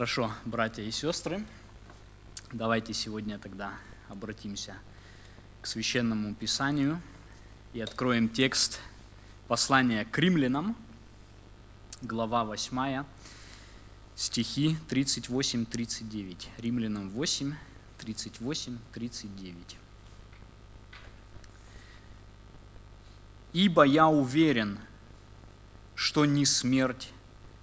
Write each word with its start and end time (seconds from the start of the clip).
Хорошо, 0.00 0.32
братья 0.46 0.82
и 0.82 0.90
сестры, 0.90 1.44
давайте 2.52 2.94
сегодня 2.94 3.38
тогда 3.38 3.74
обратимся 4.08 4.74
к 5.60 5.66
священному 5.66 6.34
писанию 6.34 7.02
и 7.74 7.82
откроем 7.82 8.30
текст 8.30 8.80
послания 9.46 10.06
к 10.06 10.18
римлянам, 10.18 10.74
глава 12.00 12.46
8, 12.46 13.04
стихи 14.16 14.74
38-39. 14.88 16.48
Римлянам 16.56 17.10
8, 17.10 17.54
38-39. 17.98 19.54
«Ибо 23.52 23.82
я 23.82 24.08
уверен, 24.08 24.78
что 25.94 26.24
ни 26.24 26.44
смерть, 26.44 27.12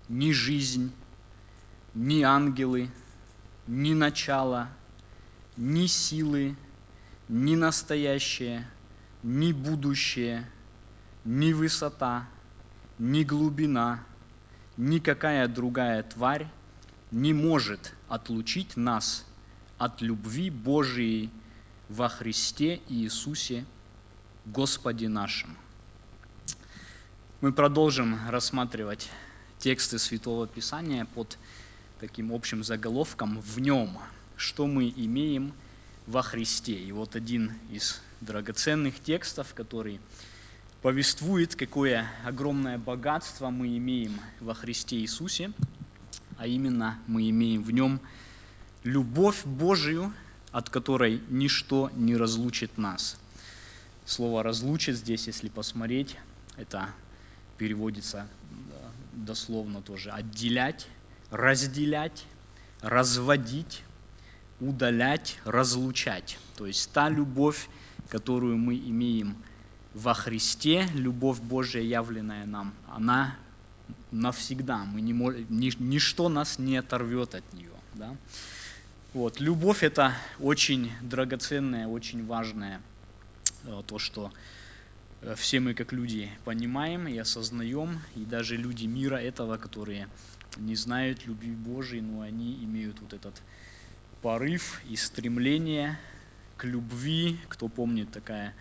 ни 0.08 0.32
жизнь, 0.32 0.94
ни 1.98 2.21
ангелы, 2.21 2.91
ни 3.65 3.96
начало, 3.96 4.69
ни 5.57 5.88
силы, 5.88 6.55
ни 7.28 7.55
настоящее, 7.55 8.69
ни 9.24 9.51
будущее, 9.51 10.47
ни 11.25 11.54
высота, 11.54 12.28
ни 13.00 13.24
глубина, 13.24 14.04
никакая 14.78 15.47
другая 15.47 16.04
тварь 16.04 16.47
не 17.10 17.33
может 17.33 17.96
отлучить 18.10 18.77
нас 18.77 19.25
от 19.79 20.00
любви 20.00 20.52
Божией 20.52 21.32
во 21.89 22.10
Христе 22.10 22.79
Иисусе 22.89 23.66
Господе 24.46 25.10
нашим. 25.10 25.57
Мы 27.41 27.52
продолжим 27.52 28.19
рассматривать 28.29 29.10
тексты 29.57 29.97
Святого 29.97 30.46
Писания 30.46 31.05
под 31.05 31.39
таким 32.00 32.31
общим 32.31 32.64
заголовком 32.64 33.42
«В 33.42 33.59
нем», 33.59 33.97
что 34.36 34.67
мы 34.67 34.94
имеем 34.95 35.53
во 36.05 36.22
Христе. 36.22 36.73
И 36.73 36.91
вот 36.91 37.16
один 37.16 37.53
из 37.72 38.02
драгоценных 38.22 38.99
текстов, 39.02 39.53
который 39.53 39.99
повествует, 40.81 41.55
какое 41.55 42.07
огромное 42.23 42.77
богатство 42.77 43.49
мы 43.49 43.77
имеем 43.77 44.19
во 44.39 44.53
Христе 44.53 44.97
Иисусе, 44.97 45.52
а 46.38 46.47
именно 46.47 46.99
мы 47.07 47.30
имеем 47.30 47.63
в 47.63 47.72
нем 47.72 48.00
любовь 48.83 49.44
Божию, 49.45 50.13
от 50.52 50.69
которой 50.69 51.22
ничто 51.29 51.91
не 51.95 52.16
разлучит 52.16 52.77
нас. 52.77 53.17
Слово 54.05 54.44
«разлучит» 54.44 54.95
здесь, 54.95 55.27
если 55.27 55.50
посмотреть, 55.50 56.16
это 56.55 56.89
переводится 57.57 58.29
дословно 59.13 59.81
тоже 59.81 60.11
«отделять», 60.11 60.88
разделять, 61.31 62.25
разводить, 62.81 63.83
удалять, 64.59 65.39
разлучать. 65.45 66.38
То 66.56 66.66
есть 66.66 66.92
та 66.92 67.09
любовь, 67.09 67.69
которую 68.09 68.58
мы 68.58 68.75
имеем 68.75 69.36
во 69.94 70.14
Христе, 70.14 70.88
любовь 70.94 71.39
Божья, 71.39 71.81
явленная 71.81 72.45
нам, 72.45 72.73
она 72.88 73.36
навсегда. 74.11 74.86
Мы 74.86 75.02
не 75.02 75.14
можем, 75.14 75.45
ничто 75.50 76.30
нас 76.30 76.59
не 76.59 76.78
оторвет 76.78 77.36
от 77.36 77.53
нее. 77.53 77.72
Да? 77.94 78.16
Вот. 79.14 79.39
Любовь– 79.39 79.81
это 79.84 80.14
очень 80.39 80.91
драгоценное, 81.02 81.88
очень 81.88 82.25
важное 82.25 82.81
э, 83.64 83.81
то, 83.88 83.97
что 83.97 84.31
э, 85.22 85.36
все 85.36 85.59
мы 85.59 85.73
как 85.73 85.91
люди 85.94 86.30
понимаем 86.45 87.08
и 87.08 87.17
осознаем, 87.17 88.00
и 88.16 88.25
даже 88.25 88.58
люди 88.58 88.86
мира 88.86 89.16
этого, 89.16 89.58
которые 89.58 90.08
не 90.59 90.75
знают 90.75 91.25
любви 91.25 91.52
Божией, 91.52 92.02
но 92.02 92.22
они 92.22 92.63
имеют 92.63 93.00
вот 93.02 93.13
этот 93.13 93.41
порыв 94.22 94.81
и 94.89 94.95
стремление 94.95 96.00
к 96.58 96.66
любви. 96.66 97.39
Кто 97.50 97.67
помнит, 97.67 98.11
такая 98.11 98.53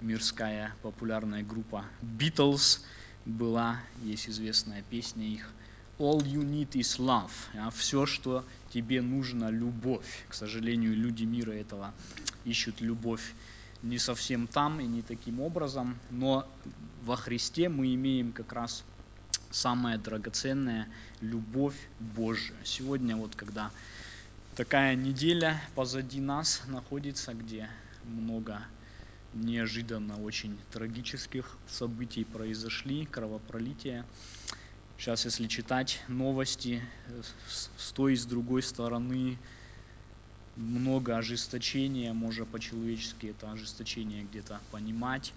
мирская 0.00 0.74
популярная 0.82 1.42
группа 1.42 1.84
Beatles 2.02 2.80
была, 3.24 3.80
есть 4.02 4.28
известная 4.28 4.82
песня 4.82 5.26
их 5.26 5.50
All 5.98 6.20
you 6.24 6.42
need 6.42 6.72
is 6.72 6.98
love. 6.98 7.30
А 7.54 7.70
все, 7.70 8.04
что 8.04 8.44
тебе 8.70 9.00
нужно, 9.00 9.48
любовь. 9.48 10.24
К 10.28 10.34
сожалению, 10.34 10.96
люди 10.96 11.22
мира 11.22 11.52
этого 11.52 11.94
ищут 12.44 12.80
любовь 12.80 13.22
не 13.84 13.98
совсем 13.98 14.46
там 14.46 14.80
и 14.80 14.86
не 14.86 15.02
таким 15.02 15.40
образом, 15.40 15.98
но 16.10 16.48
во 17.04 17.16
Христе 17.16 17.68
мы 17.68 17.94
имеем 17.94 18.32
как 18.32 18.52
раз 18.52 18.82
самое 19.54 19.98
драгоценное– 19.98 20.88
любовь 21.20 21.76
Божия. 22.00 22.56
Сегодня 22.64 23.16
вот 23.16 23.36
когда 23.36 23.70
такая 24.56 24.96
неделя 24.96 25.62
позади 25.76 26.20
нас 26.20 26.62
находится, 26.66 27.34
где 27.34 27.70
много 28.02 28.60
неожиданно 29.32 30.20
очень 30.20 30.58
трагических 30.72 31.56
событий 31.68 32.24
произошли, 32.24 33.06
кровопролития. 33.06 34.04
Сейчас, 34.98 35.24
если 35.24 35.46
читать 35.46 36.02
новости 36.08 36.82
с 37.48 37.92
той 37.92 38.14
и 38.14 38.16
с 38.16 38.26
другой 38.26 38.62
стороны, 38.62 39.38
много 40.56 41.16
ожесточения, 41.16 42.12
можно 42.12 42.44
по-человечески 42.44 43.26
это 43.26 43.52
ожесточение 43.52 44.24
где-то 44.24 44.60
понимать, 44.72 45.32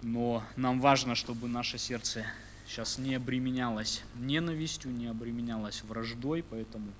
но 0.00 0.44
нам 0.56 0.80
важно, 0.80 1.16
чтобы 1.16 1.48
наше 1.48 1.78
сердце 1.78 2.24
сейчас 2.72 2.96
не 2.96 3.16
обременялось 3.16 4.02
ненавистью, 4.14 4.92
не 4.92 5.06
обременялось 5.06 5.82
враждой, 5.82 6.42
поэтому 6.42 6.90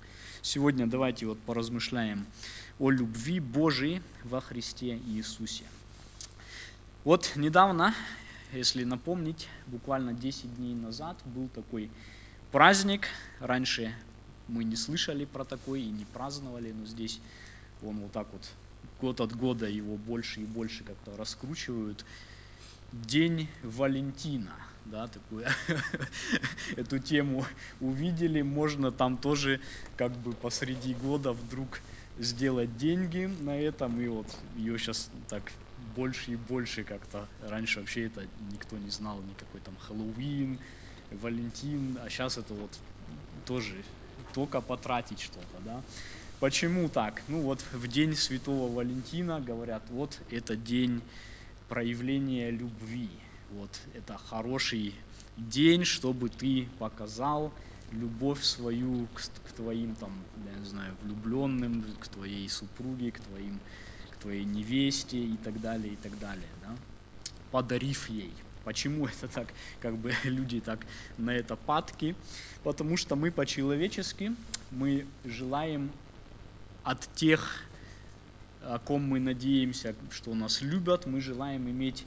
сегодня 0.43 0.85
давайте 0.85 1.25
вот 1.25 1.39
поразмышляем 1.39 2.27
о 2.77 2.91
любви 2.91 3.39
Божией 3.39 4.03
во 4.23 4.39
Христе 4.39 4.99
Иисусе. 5.07 5.63
Вот 7.03 7.31
недавно, 7.35 7.95
если 8.51 8.83
напомнить, 8.83 9.47
буквально 9.65 10.13
10 10.13 10.57
дней 10.57 10.75
назад 10.75 11.17
был 11.25 11.47
такой 11.47 11.89
праздник. 12.51 13.07
Раньше 13.39 13.95
мы 14.47 14.63
не 14.65 14.75
слышали 14.75 15.25
про 15.25 15.43
такой 15.43 15.81
и 15.81 15.89
не 15.89 16.05
праздновали, 16.05 16.71
но 16.71 16.85
здесь 16.85 17.19
он 17.81 17.99
вот 17.99 18.11
так 18.11 18.27
вот 18.31 18.47
год 19.01 19.21
от 19.21 19.35
года 19.35 19.67
его 19.67 19.97
больше 19.97 20.41
и 20.41 20.45
больше 20.45 20.83
как-то 20.83 21.17
раскручивают. 21.17 22.05
День 22.91 23.49
Валентина, 23.63 24.53
да, 24.85 25.07
такую 25.07 25.45
эту 26.75 26.99
тему 26.99 27.45
увидели, 27.79 28.41
можно 28.41 28.91
там 28.91 29.17
тоже 29.17 29.59
как 29.97 30.11
бы 30.11 30.33
посреди 30.33 30.93
года 30.93 31.33
вдруг 31.33 31.79
сделать 32.17 32.77
деньги 32.77 33.25
на 33.25 33.59
этом, 33.59 33.99
и 33.99 34.07
вот 34.07 34.27
ее 34.55 34.77
сейчас 34.77 35.09
так 35.29 35.51
больше 35.95 36.31
и 36.31 36.35
больше 36.35 36.83
как-то. 36.83 37.27
Раньше 37.41 37.79
вообще 37.79 38.05
это 38.05 38.27
никто 38.51 38.77
не 38.77 38.89
знал, 38.89 39.21
никакой 39.21 39.61
там 39.61 39.75
Хэллоуин, 39.77 40.59
Валентин, 41.11 41.97
а 42.03 42.09
сейчас 42.09 42.37
это 42.37 42.53
вот 42.53 42.71
тоже 43.45 43.83
только 44.33 44.61
потратить 44.61 45.21
что-то, 45.21 45.59
да. 45.65 45.83
Почему 46.39 46.89
так? 46.89 47.23
Ну 47.27 47.41
вот 47.41 47.63
в 47.71 47.87
день 47.87 48.15
Святого 48.15 48.73
Валентина 48.73 49.39
говорят, 49.39 49.83
вот 49.89 50.19
это 50.29 50.55
день 50.55 51.01
проявление 51.69 52.51
любви. 52.51 53.22
Вот 53.59 53.79
это 53.93 54.17
хороший 54.17 54.95
день, 55.37 55.85
чтобы 55.85 56.29
ты 56.29 56.67
показал 56.79 57.53
любовь 57.91 58.43
свою 58.43 59.07
к, 59.07 59.21
к 59.21 59.51
твоим 59.55 59.95
там, 59.95 60.11
я 60.51 60.59
не 60.59 60.65
знаю, 60.65 60.95
влюбленным, 61.03 61.83
к 61.99 62.07
твоей 62.07 62.49
супруге, 62.49 63.11
к 63.11 63.19
твоим, 63.19 63.59
к 64.11 64.17
твоей 64.17 64.43
невесте 64.43 65.17
и 65.17 65.37
так 65.37 65.61
далее, 65.61 65.93
и 65.93 65.95
так 65.95 66.17
далее, 66.19 66.49
да? 66.61 66.75
подарив 67.51 68.09
ей. 68.09 68.33
Почему 68.63 69.05
это 69.07 69.27
так, 69.27 69.53
как 69.79 69.97
бы 69.97 70.13
люди 70.23 70.59
так 70.59 70.79
на 71.17 71.31
это 71.31 71.55
падки? 71.55 72.15
Потому 72.63 72.97
что 72.97 73.15
мы 73.15 73.31
по-человечески, 73.31 74.35
мы 74.71 75.05
желаем 75.25 75.91
от 76.83 77.07
тех 77.15 77.63
о 78.65 78.79
ком 78.79 79.03
мы 79.03 79.19
надеемся, 79.19 79.93
что 80.09 80.33
нас 80.33 80.61
любят, 80.61 81.05
мы 81.05 81.19
желаем 81.19 81.69
иметь 81.69 82.05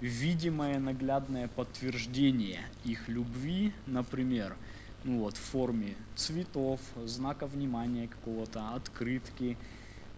видимое 0.00 0.78
наглядное 0.78 1.48
подтверждение 1.48 2.70
их 2.82 3.08
любви, 3.08 3.74
например, 3.86 4.58
ну 5.02 5.18
вот, 5.18 5.36
в 5.36 5.40
форме 5.40 5.96
цветов, 6.14 6.80
знака 6.96 7.46
внимания 7.46 8.08
какого-то, 8.08 8.74
открытки, 8.74 9.58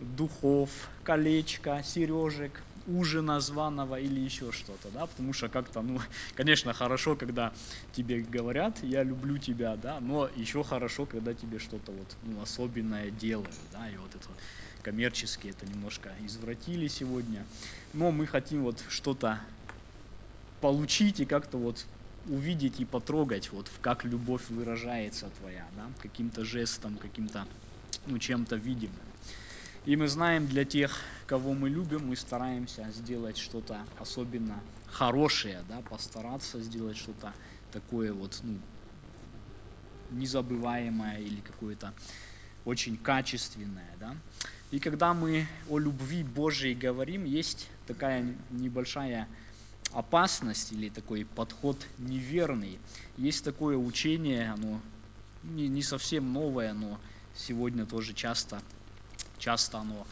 духов, 0.01 0.91
колечка, 1.03 1.83
сережек, 1.85 2.65
ужина 2.87 3.39
званого 3.41 4.01
или 4.01 4.21
еще 4.21 4.51
что-то, 4.51 4.91
да, 4.91 5.07
потому 5.07 5.33
что 5.35 5.49
как-то, 5.51 5.83
ну, 5.83 6.01
конечно, 6.35 6.73
хорошо, 6.73 7.17
когда 7.17 7.53
тебе 7.93 8.21
говорят, 8.23 8.83
я 8.83 9.03
люблю 9.03 9.39
тебя, 9.39 9.77
да, 9.77 10.01
но 10.01 10.29
еще 10.35 10.65
хорошо, 10.65 11.07
когда 11.07 11.35
тебе 11.35 11.59
что-то 11.59 11.93
вот, 11.93 12.17
ну, 12.23 12.41
особенное 12.41 13.11
делают, 13.11 13.55
да, 13.71 13.91
и 13.91 13.97
вот 13.99 14.15
это 14.15 14.37
коммерчески 14.83 15.49
это 15.49 15.67
немножко 15.67 16.17
извратили 16.21 16.89
сегодня, 16.89 17.47
но 17.93 18.11
мы 18.11 18.27
хотим 18.27 18.63
вот 18.63 18.83
что-то 18.89 19.41
получить 20.61 21.21
и 21.21 21.27
как-то 21.27 21.59
вот 21.59 21.87
увидеть 22.27 22.81
и 22.81 22.85
потрогать, 22.85 23.51
вот 23.53 23.71
как 23.81 24.05
любовь 24.05 24.49
выражается 24.51 25.31
твоя, 25.31 25.69
да, 25.73 25.91
каким-то 25.99 26.45
жестом, 26.45 26.99
каким-то, 26.99 27.47
ну, 28.07 28.19
чем-то 28.19 28.57
видимым. 28.57 29.15
И 29.87 29.97
мы 29.97 30.09
знаем, 30.09 30.47
для 30.47 30.65
тех, 30.65 30.99
кого 31.27 31.55
мы 31.55 31.71
любим, 31.71 32.09
мы 32.09 32.17
стараемся 32.17 32.91
сделать 32.91 33.39
что-то 33.39 33.87
особенно 33.99 34.63
хорошее, 34.87 35.65
да, 35.69 35.81
постараться 35.81 36.61
сделать 36.61 36.99
что-то 36.99 37.35
такое 37.71 38.13
вот, 38.13 38.39
ну, 38.43 38.61
незабываемое 40.11 41.21
или 41.21 41.41
какое-то 41.41 41.95
очень 42.65 42.99
качественное, 42.99 43.97
да. 43.99 44.15
И 44.71 44.79
когда 44.79 45.15
мы 45.15 45.47
о 45.69 45.79
любви 45.79 46.23
Божьей 46.23 46.75
говорим, 46.75 47.25
есть 47.25 47.69
такая 47.87 48.37
небольшая 48.51 49.29
опасность 49.93 50.73
или 50.73 50.89
такой 50.89 51.25
подход 51.25 51.77
неверный. 51.99 52.79
Есть 53.17 53.45
такое 53.45 53.77
учение, 53.77 54.51
оно 54.51 54.81
не, 55.43 55.69
не 55.69 55.83
совсем 55.83 56.33
новое, 56.33 56.73
но 56.75 56.99
сегодня 57.35 57.87
тоже 57.87 58.13
часто, 58.13 58.63
часто 59.39 59.79
оно 59.79 60.07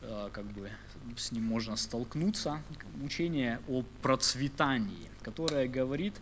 э, 0.00 0.30
как 0.32 0.44
бы 0.46 0.70
с 1.16 1.32
ним 1.32 1.44
можно 1.44 1.76
столкнуться. 1.76 2.62
Учение 3.02 3.60
о 3.68 3.82
процветании, 4.02 5.10
которое 5.22 5.68
говорит, 5.68 6.14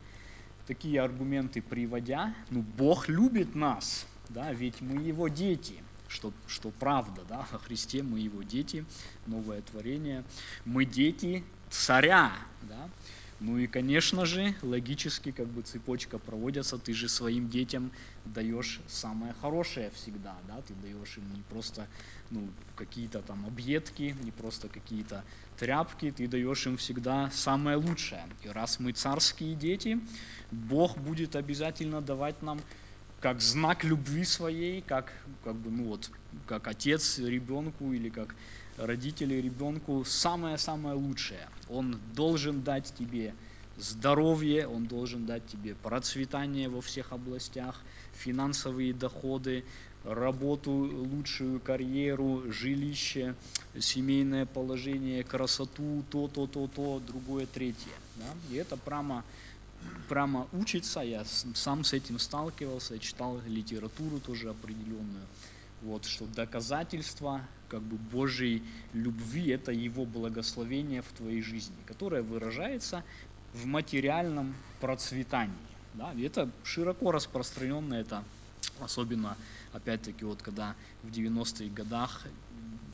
такие 0.67 1.01
аргументы 1.01 1.63
приводя, 1.63 2.35
ну 2.51 2.63
Бог 2.63 3.09
любит 3.09 3.55
нас, 3.55 4.07
да, 4.29 4.53
ведь 4.53 4.81
мы 4.81 5.03
его 5.03 5.29
дети, 5.29 5.83
что, 6.07 6.33
что 6.47 6.71
правда, 6.71 7.23
да, 7.29 7.47
во 7.51 7.59
Христе 7.59 8.03
мы 8.03 8.21
его 8.21 8.43
дети, 8.43 8.85
новое 9.27 9.63
творение, 9.63 10.25
мы 10.65 10.85
дети 10.85 11.45
царя, 11.71 12.33
да, 12.63 12.91
ну 13.41 13.57
и, 13.57 13.67
конечно 13.67 14.27
же, 14.27 14.55
логически 14.61 15.33
как 15.33 15.49
бы 15.49 15.63
цепочка 15.63 16.19
проводится, 16.19 16.79
ты 16.79 16.93
же 16.93 17.09
своим 17.09 17.49
детям 17.49 17.91
даешь 18.27 18.83
самое 18.87 19.33
хорошее 19.33 19.91
всегда, 19.93 20.37
да, 20.47 20.61
ты 20.61 20.75
даешь 20.75 21.17
им 21.17 21.33
не 21.33 21.43
просто 21.43 21.89
ну, 22.29 22.53
какие-то 22.75 23.23
там 23.23 23.47
объедки, 23.47 24.15
не 24.21 24.31
просто 24.31 24.69
какие-то 24.69 25.25
тряпки, 25.57 26.11
ты 26.11 26.27
даешь 26.27 26.67
им 26.67 26.77
всегда 26.77 27.31
самое 27.31 27.79
лучшее. 27.79 28.29
И 28.43 28.49
раз 28.49 28.79
мы 28.79 28.93
царские 28.93 29.55
дети, 29.55 29.99
Бог 30.51 30.99
будет 30.99 31.35
обязательно 31.35 32.03
давать 32.03 32.43
нам 32.43 32.61
как 33.21 33.41
знак 33.41 33.85
любви 33.85 34.25
своей, 34.25 34.83
как, 34.83 35.13
как 35.43 35.57
бы, 35.57 35.71
ну 35.71 35.85
вот, 35.85 36.11
как 36.47 36.69
отец 36.69 37.19
ребенку 37.19 37.93
или 37.93 38.11
как 38.11 38.35
родители 38.77 39.35
ребенку 39.35 40.05
самое-самое 40.05 40.95
лучшее. 40.95 41.49
Он 41.71 42.01
должен 42.15 42.63
дать 42.63 42.95
тебе 42.95 43.35
здоровье, 43.77 44.67
он 44.67 44.87
должен 44.87 45.25
дать 45.25 45.47
тебе 45.47 45.75
процветание 45.75 46.69
во 46.69 46.81
всех 46.81 47.13
областях, 47.13 47.83
финансовые 48.13 48.93
доходы, 48.93 49.65
работу, 50.03 50.71
лучшую 50.73 51.61
карьеру, 51.61 52.51
жилище, 52.51 53.37
семейное 53.79 54.47
положение, 54.47 55.23
красоту, 55.23 56.05
то, 56.11 56.29
то, 56.29 56.47
то, 56.47 56.67
то, 56.67 57.01
другое, 57.01 57.47
третье. 57.47 57.93
Да? 58.17 58.35
И 58.51 58.57
это 58.57 58.77
прямо, 58.77 59.25
прямо 60.09 60.49
учится, 60.53 61.01
я 61.01 61.25
сам 61.25 61.85
с 61.85 61.93
этим 61.93 62.19
сталкивался, 62.19 62.99
читал 62.99 63.41
литературу 63.47 64.21
тоже 64.21 64.51
определенную. 64.51 65.27
Вот, 65.83 66.05
что 66.05 66.27
доказательство 66.27 67.49
как 67.71 67.83
бы 67.83 67.97
Божьей 67.97 68.63
любви– 68.93 69.49
это 69.51 69.73
Его 69.73 70.05
благословение 70.05 71.03
в 71.03 71.13
твоей 71.13 71.41
жизни, 71.41 71.77
которое 71.87 72.23
выражается 72.23 73.05
в 73.55 73.67
материальном 73.67 74.55
процветании. 74.81 75.55
Да? 75.95 76.13
И 76.13 76.23
это 76.23 76.51
широко 76.65 77.13
распространенно, 77.13 77.95
это 77.95 78.25
особенно, 78.81 79.37
опять-таки, 79.73 80.25
вот 80.25 80.43
когда 80.43 80.75
в 81.03 81.09
90-х 81.09 81.73
годах 81.75 82.27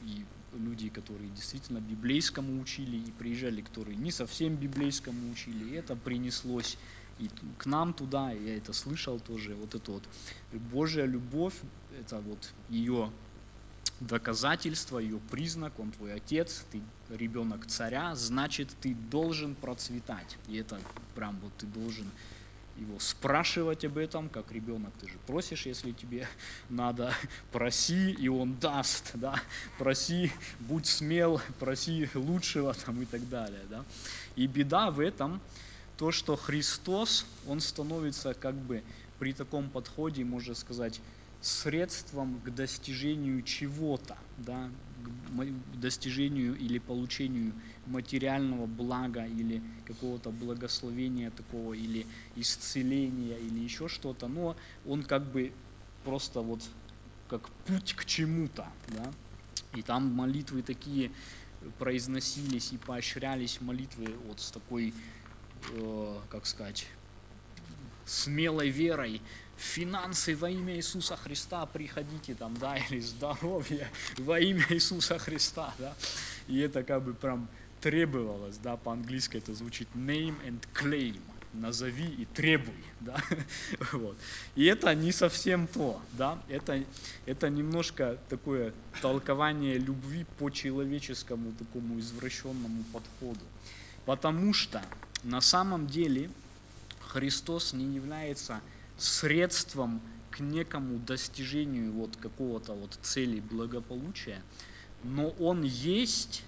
и 0.04 0.24
люди, 0.58 0.88
которые 0.88 1.30
действительно 1.30 1.80
библейскому 1.80 2.60
учили, 2.60 2.96
и 2.96 3.10
приезжали, 3.12 3.62
которые 3.62 3.96
не 3.96 4.10
совсем 4.10 4.56
библейскому 4.56 5.30
учили, 5.30 5.70
и 5.70 5.74
это 5.74 5.96
принеслось 5.96 6.78
и 7.18 7.30
к 7.58 7.66
нам 7.66 7.94
туда, 7.94 8.30
я 8.30 8.56
это 8.58 8.72
слышал 8.72 9.18
тоже, 9.18 9.54
вот 9.54 9.74
это 9.74 9.90
вот 9.92 10.02
Божья 10.70 11.04
любовь, 11.06 11.54
это 11.98 12.20
вот 12.20 12.52
ее 12.68 13.10
доказательство, 14.00 14.98
ее 14.98 15.18
признак, 15.18 15.78
он 15.78 15.92
твой 15.92 16.14
отец, 16.14 16.64
ты 16.70 16.82
ребенок 17.08 17.66
царя, 17.66 18.14
значит, 18.14 18.68
ты 18.80 18.94
должен 18.94 19.54
процветать. 19.54 20.38
И 20.46 20.56
это 20.56 20.80
прям 21.14 21.38
вот 21.40 21.56
ты 21.56 21.66
должен 21.66 22.10
его 22.76 22.98
спрашивать 22.98 23.84
об 23.86 23.96
этом, 23.96 24.28
как 24.28 24.52
ребенок, 24.52 24.92
ты 25.00 25.08
же 25.08 25.18
просишь, 25.26 25.64
если 25.64 25.92
тебе 25.92 26.28
надо, 26.68 27.14
проси, 27.50 28.10
и 28.10 28.28
он 28.28 28.58
даст, 28.58 29.12
да, 29.14 29.40
проси, 29.78 30.30
будь 30.60 30.86
смел, 30.86 31.40
проси 31.58 32.08
лучшего 32.14 32.74
там 32.74 33.00
и 33.02 33.06
так 33.06 33.28
далее, 33.28 33.62
да. 33.70 33.84
И 34.36 34.46
беда 34.46 34.90
в 34.90 35.00
этом, 35.00 35.40
то, 35.96 36.12
что 36.12 36.36
Христос, 36.36 37.24
Он 37.46 37.60
становится 37.60 38.34
как 38.34 38.54
бы 38.54 38.84
при 39.18 39.32
таком 39.32 39.70
подходе, 39.70 40.24
можно 40.24 40.54
сказать, 40.54 41.00
средством 41.40 42.40
к 42.40 42.50
достижению 42.50 43.42
чего-то, 43.42 44.16
да, 44.36 44.70
к 44.96 45.78
достижению 45.78 46.56
или 46.56 46.78
получению 46.78 47.54
материального 47.86 48.66
блага 48.66 49.26
или 49.26 49.62
какого-то 49.86 50.30
благословения 50.30 51.30
такого, 51.30 51.74
или 51.74 52.06
исцеления, 52.34 53.38
или 53.38 53.60
еще 53.60 53.88
что-то, 53.88 54.28
но 54.28 54.56
он 54.84 55.02
как 55.02 55.30
бы 55.30 55.52
просто 56.02 56.40
вот 56.40 56.62
как 57.28 57.48
путь 57.64 57.94
к 57.94 58.04
чему-то, 58.04 58.66
да, 58.88 59.12
и 59.72 59.82
там 59.82 60.12
молитвы 60.12 60.62
такие 60.62 61.12
произносились 61.78 62.72
и 62.72 62.78
поощрялись 62.78 63.60
молитвы 63.60 64.16
вот 64.16 64.40
с 64.40 64.50
такой 64.50 64.94
Э, 65.68 66.20
как 66.28 66.46
сказать, 66.46 66.86
смелой 68.04 68.70
верой, 68.70 69.22
финансы 69.56 70.36
во 70.36 70.50
имя 70.50 70.76
Иисуса 70.76 71.16
Христа 71.16 71.66
приходите 71.66 72.34
там, 72.34 72.56
да, 72.56 72.76
или 72.90 73.00
здоровье 73.00 73.90
во 74.18 74.38
имя 74.38 74.66
Иисуса 74.70 75.18
Христа, 75.18 75.74
да, 75.78 75.94
и 76.46 76.58
это 76.58 76.82
как 76.82 77.02
бы 77.02 77.14
прям 77.14 77.48
требовалось, 77.80 78.58
да, 78.58 78.76
по-английски 78.76 79.38
это 79.38 79.54
звучит 79.54 79.88
name 79.94 80.36
and 80.46 80.62
claim, 80.74 81.20
назови 81.52 82.06
и 82.06 82.24
требуй, 82.26 82.74
да, 83.00 83.16
вот. 83.92 84.16
И 84.54 84.64
это 84.64 84.94
не 84.94 85.12
совсем 85.12 85.66
то, 85.66 86.00
да, 86.12 86.42
это, 86.48 86.84
это 87.24 87.48
немножко 87.48 88.18
такое 88.28 88.74
толкование 89.00 89.78
любви 89.78 90.26
по 90.38 90.50
человеческому 90.50 91.52
такому 91.52 91.98
извращенному 91.98 92.84
подходу, 92.92 93.44
потому 94.04 94.52
что 94.52 94.82
на 95.22 95.40
самом 95.40 95.86
деле 95.86 96.30
Христос 97.00 97.72
не 97.72 97.94
является 97.94 98.60
средством 98.96 100.00
к 100.30 100.40
некому 100.40 100.98
достижению 100.98 101.92
вот 101.92 102.16
какого-то 102.16 102.74
вот 102.74 102.98
цели 103.02 103.40
благополучия, 103.40 104.42
но 105.02 105.30
Он 105.38 105.62
есть 105.62 106.44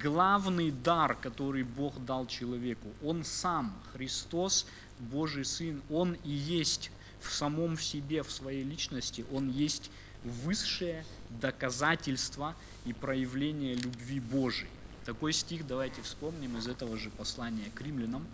главный 0.00 0.70
дар, 0.70 1.14
который 1.14 1.62
Бог 1.62 2.04
дал 2.04 2.26
человеку. 2.26 2.88
Он 3.02 3.24
сам, 3.24 3.76
Христос, 3.92 4.66
Божий 4.98 5.44
Сын, 5.44 5.82
Он 5.90 6.14
и 6.24 6.30
есть 6.30 6.90
в 7.20 7.32
самом 7.32 7.78
себе, 7.78 8.22
в 8.22 8.30
своей 8.30 8.62
личности, 8.62 9.24
Он 9.32 9.50
есть 9.50 9.90
высшее 10.24 11.04
доказательство 11.40 12.54
и 12.84 12.92
проявление 12.92 13.74
любви 13.74 14.20
Божией. 14.20 14.70
Такой 15.04 15.32
стих 15.32 15.66
давайте 15.66 16.02
вспомним 16.02 16.58
из 16.58 16.68
этого 16.68 16.96
же 16.96 17.10
послания 17.10 17.70
к 17.74 17.80
римлянам, 17.80 18.26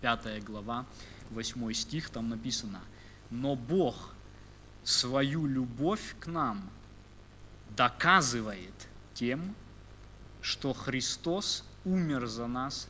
5 0.00 0.42
глава, 0.44 0.86
8 1.30 1.72
стих, 1.72 2.10
там 2.10 2.28
написано, 2.28 2.80
«Но 3.30 3.56
Бог 3.56 4.14
свою 4.82 5.46
любовь 5.46 6.16
к 6.20 6.26
нам 6.26 6.70
доказывает 7.76 8.88
тем, 9.14 9.54
что 10.40 10.72
Христос 10.72 11.64
умер 11.84 12.26
за 12.26 12.46
нас, 12.46 12.88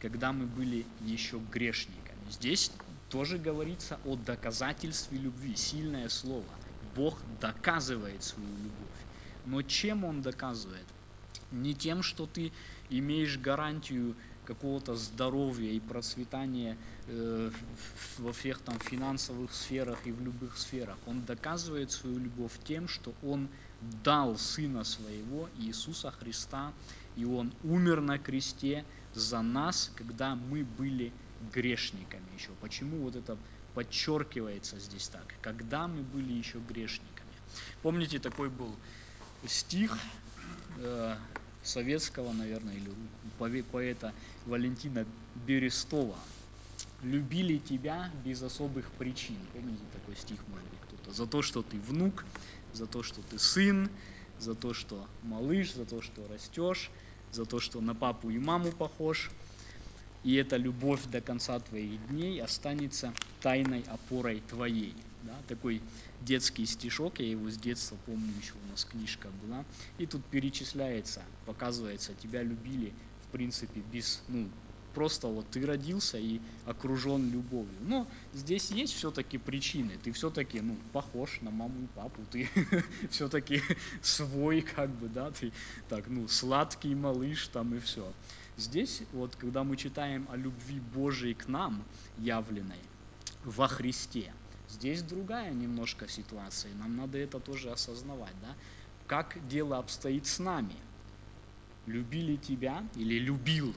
когда 0.00 0.32
мы 0.32 0.46
были 0.46 0.86
еще 1.00 1.38
грешниками». 1.38 2.30
Здесь 2.30 2.72
тоже 3.10 3.38
говорится 3.38 3.98
о 4.04 4.16
доказательстве 4.16 5.18
любви, 5.18 5.56
сильное 5.56 6.08
слово. 6.08 6.48
Бог 6.94 7.20
доказывает 7.40 8.22
свою 8.22 8.56
любовь. 8.56 9.06
Но 9.44 9.62
чем 9.62 10.04
Он 10.04 10.22
доказывает? 10.22 10.86
не 11.54 11.74
тем, 11.74 12.02
что 12.02 12.26
ты 12.26 12.52
имеешь 12.90 13.38
гарантию 13.38 14.16
какого-то 14.44 14.96
здоровья 14.96 15.70
и 15.70 15.80
процветания 15.80 16.76
э, 17.06 17.50
во 18.18 18.32
всех 18.32 18.60
там 18.60 18.78
финансовых 18.78 19.52
сферах 19.52 19.98
и 20.06 20.12
в 20.12 20.20
любых 20.20 20.56
сферах. 20.56 20.96
Он 21.06 21.24
доказывает 21.24 21.90
свою 21.90 22.18
любовь 22.18 22.52
тем, 22.64 22.88
что 22.88 23.14
Он 23.22 23.48
дал 24.02 24.36
Сына 24.36 24.84
Своего, 24.84 25.48
Иисуса 25.58 26.10
Христа, 26.10 26.72
и 27.16 27.24
Он 27.24 27.52
умер 27.62 28.00
на 28.00 28.18
кресте 28.18 28.84
за 29.14 29.42
нас, 29.42 29.90
когда 29.96 30.34
мы 30.34 30.64
были 30.64 31.12
грешниками 31.52 32.24
еще. 32.36 32.50
Почему 32.60 32.98
вот 32.98 33.16
это 33.16 33.36
подчеркивается 33.74 34.78
здесь 34.78 35.08
так? 35.08 35.34
Когда 35.42 35.86
мы 35.88 36.02
были 36.02 36.32
еще 36.32 36.58
грешниками. 36.58 37.28
Помните, 37.82 38.18
такой 38.18 38.48
был 38.48 38.74
стих 39.46 39.98
э, 40.78 41.16
советского, 41.64 42.32
наверное, 42.32 42.74
или 42.74 43.62
поэта 43.62 44.14
Валентина 44.44 45.06
Берестова. 45.46 46.18
«Любили 47.02 47.58
тебя 47.58 48.10
без 48.24 48.42
особых 48.42 48.90
причин». 48.92 49.36
Помните 49.52 49.84
такой 49.92 50.16
стих, 50.16 50.40
может 50.48 50.66
быть, 50.70 50.80
кто-то? 50.80 51.12
За 51.12 51.26
то, 51.26 51.42
что 51.42 51.62
ты 51.62 51.78
внук, 51.78 52.24
за 52.72 52.86
то, 52.86 53.02
что 53.02 53.20
ты 53.22 53.38
сын, 53.38 53.90
за 54.38 54.54
то, 54.54 54.72
что 54.72 55.06
малыш, 55.22 55.74
за 55.74 55.84
то, 55.84 56.00
что 56.00 56.26
растешь, 56.28 56.90
за 57.30 57.44
то, 57.44 57.60
что 57.60 57.80
на 57.80 57.94
папу 57.94 58.30
и 58.30 58.38
маму 58.38 58.72
похож. 58.72 59.30
И 60.22 60.34
эта 60.36 60.56
любовь 60.56 61.04
до 61.06 61.20
конца 61.20 61.60
твоих 61.60 62.08
дней 62.08 62.40
останется 62.40 63.12
тайной 63.42 63.82
опорой 63.82 64.40
твоей. 64.40 64.96
Да? 65.22 65.42
Такой 65.46 65.82
детский 66.24 66.66
стишок, 66.66 67.20
я 67.20 67.30
его 67.30 67.50
с 67.50 67.56
детства 67.56 67.96
помню, 68.06 68.32
еще 68.40 68.54
у 68.66 68.70
нас 68.70 68.84
книжка 68.84 69.28
была. 69.42 69.64
И 69.98 70.06
тут 70.06 70.24
перечисляется, 70.26 71.22
показывается, 71.46 72.14
тебя 72.14 72.42
любили, 72.42 72.92
в 73.28 73.32
принципе, 73.32 73.80
без, 73.92 74.22
ну, 74.28 74.48
просто 74.94 75.26
вот 75.26 75.50
ты 75.50 75.66
родился 75.66 76.18
и 76.18 76.40
окружен 76.64 77.30
любовью. 77.30 77.76
Но 77.82 78.06
здесь 78.32 78.70
есть 78.70 78.94
все-таки 78.94 79.38
причины. 79.38 79.98
Ты 80.02 80.12
все-таки 80.12 80.60
ну, 80.60 80.76
похож 80.92 81.40
на 81.42 81.50
маму 81.50 81.84
и 81.84 81.86
папу. 81.94 82.22
Ты 82.30 82.48
все-таки 83.10 83.60
свой, 84.00 84.62
как 84.62 84.90
бы, 84.90 85.08
да, 85.08 85.30
ты 85.30 85.52
так, 85.88 86.08
ну, 86.08 86.28
сладкий 86.28 86.94
малыш 86.94 87.48
там 87.48 87.74
и 87.74 87.80
все. 87.80 88.10
Здесь 88.56 89.02
вот, 89.12 89.34
когда 89.36 89.64
мы 89.64 89.76
читаем 89.76 90.26
о 90.30 90.36
любви 90.36 90.80
Божией 90.94 91.34
к 91.34 91.48
нам, 91.48 91.84
явленной 92.18 92.78
во 93.44 93.68
Христе, 93.68 94.32
здесь 94.68 95.02
другая 95.02 95.52
немножко 95.52 96.08
ситуация. 96.08 96.74
Нам 96.74 96.96
надо 96.96 97.18
это 97.18 97.40
тоже 97.40 97.70
осознавать, 97.70 98.34
да. 98.40 98.54
Как 99.06 99.36
дело 99.48 99.78
обстоит 99.78 100.26
с 100.26 100.38
нами? 100.38 100.76
Любили 101.86 102.36
тебя 102.36 102.82
или 102.96 103.18
любил 103.18 103.74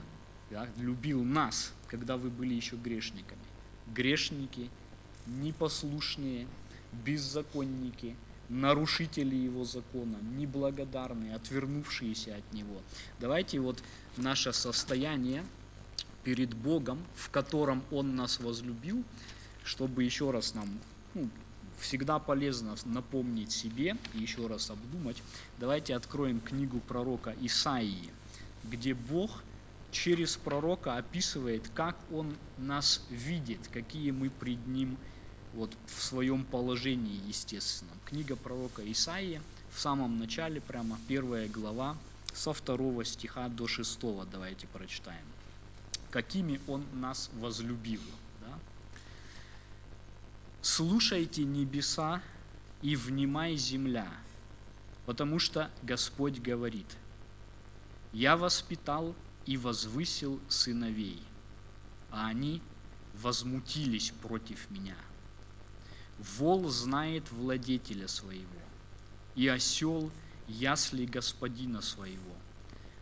да, 0.49 0.67
любил 0.77 1.23
нас, 1.23 1.73
когда 1.87 2.17
вы 2.17 2.29
были 2.29 2.53
еще 2.53 2.75
грешниками. 2.77 3.41
Грешники, 3.87 4.69
непослушные, 5.25 6.47
беззаконники, 6.91 8.15
нарушители 8.49 9.35
его 9.35 9.65
закона, 9.65 10.17
неблагодарные, 10.21 11.35
отвернувшиеся 11.35 12.35
от 12.35 12.53
него. 12.53 12.81
Давайте 13.19 13.59
вот 13.59 13.83
наше 14.15 14.53
состояние 14.53 15.43
перед 16.23 16.53
Богом, 16.53 16.99
в 17.15 17.29
котором 17.29 17.83
Он 17.91 18.15
нас 18.15 18.39
возлюбил, 18.39 19.03
чтобы 19.67 20.03
еще 20.03 20.31
раз 20.31 20.55
нам 20.55 20.67
ну, 21.13 21.29
всегда 21.79 22.17
полезно 22.17 22.75
напомнить 22.85 23.51
себе 23.51 23.95
и 24.13 24.19
еще 24.19 24.47
раз 24.47 24.71
обдумать. 24.71 25.21
Давайте 25.59 25.95
откроем 25.95 26.39
книгу 26.39 26.79
пророка 26.79 27.35
Исаии, 27.41 28.09
где 28.63 28.93
Бог– 28.93 29.43
через 29.91 30.37
пророка 30.37 30.97
описывает, 30.97 31.69
как 31.73 31.95
он 32.11 32.35
нас 32.57 33.01
видит, 33.09 33.67
какие 33.71 34.11
мы 34.11 34.29
пред 34.29 34.65
ним 34.67 34.97
вот 35.53 35.75
в 35.87 36.03
своем 36.03 36.43
положении 36.43 37.27
естественном. 37.27 37.97
Книга 38.05 38.35
пророка 38.35 38.89
Исаии 38.91 39.41
в 39.71 39.79
самом 39.79 40.19
начале, 40.19 40.61
прямо 40.61 40.99
первая 41.07 41.47
глава, 41.47 41.97
со 42.33 42.53
второго 42.53 43.05
стиха 43.05 43.47
до 43.49 43.67
шестого 43.67 44.25
давайте 44.25 44.67
прочитаем. 44.67 45.25
Какими 46.11 46.59
он 46.67 46.85
нас 46.93 47.29
возлюбил. 47.39 48.01
«Слушайте 50.61 51.43
небеса 51.43 52.21
и 52.81 52.95
внимай 52.95 53.55
земля, 53.55 54.11
потому 55.05 55.39
что 55.39 55.71
Господь 55.81 56.39
говорит, 56.39 56.97
«Я 58.11 58.35
воспитал 58.37 59.15
и 59.45 59.55
возвысил 59.55 60.41
сыновей, 60.49 61.23
а 62.09 62.27
они 62.27 62.61
возмутились 63.13 64.11
против 64.11 64.69
меня. 64.69 64.97
Вол 66.17 66.67
знает 66.69 67.31
владетеля 67.31 68.07
своего, 68.07 68.61
и 69.35 69.47
осел 69.47 70.11
ясли 70.47 71.05
господина 71.05 71.81
своего, 71.81 72.35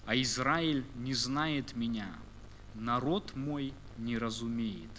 а 0.05 0.15
Израиль 0.15 0.85
не 0.95 1.13
знает 1.13 1.75
меня, 1.75 2.13
народ 2.73 3.35
мой 3.35 3.73
не 3.97 4.17
разумеет. 4.17 4.91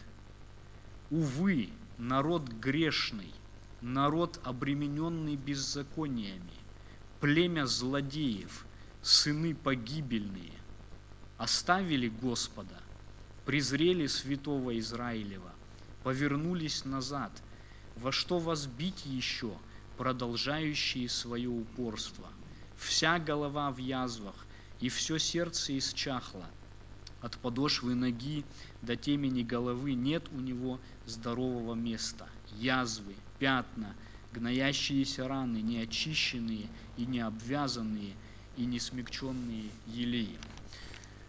Увы, 1.11 1.71
народ 1.99 2.49
грешный, 2.49 3.33
народ, 3.81 4.38
обремененный 4.45 5.37
беззакониями, 5.37 6.53
племя 7.21 7.67
злодеев, 7.67 8.67
сыны 9.03 9.55
погибельные, 9.55 10.53
оставили 11.38 12.09
Господа, 12.09 12.81
презрели 13.45 14.07
святого 14.07 14.79
Израилева, 14.79 15.53
повернулись 16.03 16.85
назад, 16.85 17.33
во 17.97 18.12
что 18.12 18.38
вас 18.38 18.67
бить 18.67 19.07
еще, 19.07 19.57
продолжающие 19.97 21.09
свое 21.09 21.49
упорство. 21.49 22.29
Вся 22.76 23.19
голова 23.19 23.71
в 23.71 23.79
язвах, 23.79 24.35
и 24.81 24.91
все 24.91 25.19
сердце 25.19 25.79
исчахло. 25.79 26.45
От 27.20 27.38
подошвы 27.38 27.94
ноги 27.94 28.44
до 28.82 28.96
темени 28.96 29.42
головы 29.42 29.94
нет 29.94 30.28
у 30.32 30.40
него 30.40 30.80
здорового 31.06 31.75
места. 31.75 32.28
Язвы, 32.58 33.16
пятна, 33.38 33.94
гноящиеся 34.32 35.26
раны, 35.26 35.58
неочищенные 35.62 36.68
и 36.96 37.06
не 37.06 37.20
обвязанные, 37.20 38.12
и 38.56 38.64
не 38.64 38.78
смягченные 38.78 39.70
елеем. 39.87 40.40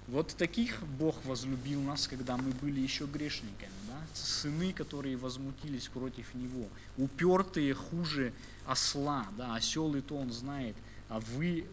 Вот 0.07 0.35
таких 0.37 0.81
Бог 0.83 1.25
возлюбил 1.25 1.81
нас, 1.81 2.07
когда 2.07 2.37
мы 2.37 2.51
были 2.51 2.79
еще 2.79 3.05
грешниками. 3.05 3.71
Да? 3.87 4.07
Сыны, 4.13 4.71
которые 4.71 5.17
возмутились 5.17 5.89
против 5.89 6.33
Него. 6.33 6.69
Упертые 6.97 7.73
хуже 7.73 8.33
осла. 8.65 9.27
Да? 9.37 9.55
Осел 9.55 9.95
и 9.95 10.01
то 10.01 10.15
он 10.15 10.31
знает. 10.31 10.77
А 11.09 11.21
вы 11.21 11.65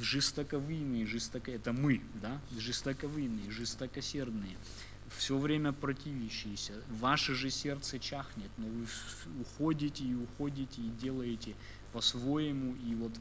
жестоковыйные, 0.00 1.06
жестоко... 1.06 1.50
это 1.50 1.72
мы, 1.72 2.00
да? 2.22 2.40
жестоковыйные, 2.56 3.50
жестокосердные, 3.50 4.56
все 5.16 5.36
время 5.36 5.72
противящиеся. 5.72 6.72
Ваше 6.88 7.34
же 7.34 7.50
сердце 7.50 7.98
чахнет, 7.98 8.50
но 8.56 8.66
вы 8.66 8.86
уходите 9.42 10.04
и 10.04 10.14
уходите 10.14 10.80
и 10.80 10.88
делаете 10.88 11.54
по-своему, 11.92 12.76
и 12.76 12.94
вот 12.94 13.12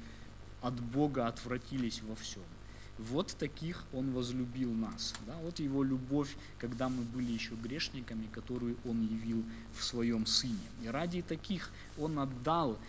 от 0.62 0.80
Бога 0.80 1.28
отвратились 1.28 2.02
во 2.02 2.16
всем. 2.16 2.44
Вот 2.98 3.36
таких 3.38 3.84
Он 3.94 4.12
возлюбил 4.12 4.74
нас. 4.74 5.14
Да? 5.28 5.36
Вот 5.44 5.60
Его 5.60 5.84
любовь, 5.84 6.36
когда 6.58 6.90
мы 6.90 7.04
были 7.04 7.32
еще 7.32 7.54
грешниками, 7.56 8.28
которую 8.32 8.78
Он 8.86 9.02
явил 9.02 9.44
в 9.78 9.84
Своем 9.84 10.26
Сыне. 10.26 10.58
И 10.82 10.88
ради 10.88 11.22
таких 11.22 11.70
Он 11.98 12.18
отдал 12.20 12.80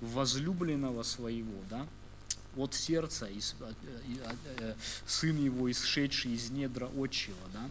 возлюбленного 0.00 1.04
Своего, 1.04 1.62
да? 1.70 1.86
От 2.56 2.74
сердца, 2.74 3.26
из, 3.26 3.54
э, 3.60 3.72
э, 3.82 4.34
э, 4.58 4.74
сын 5.06 5.36
его, 5.36 5.70
исшедший 5.70 6.32
из 6.32 6.50
недра 6.50 6.86
отчего. 6.96 7.36
Да? 7.52 7.68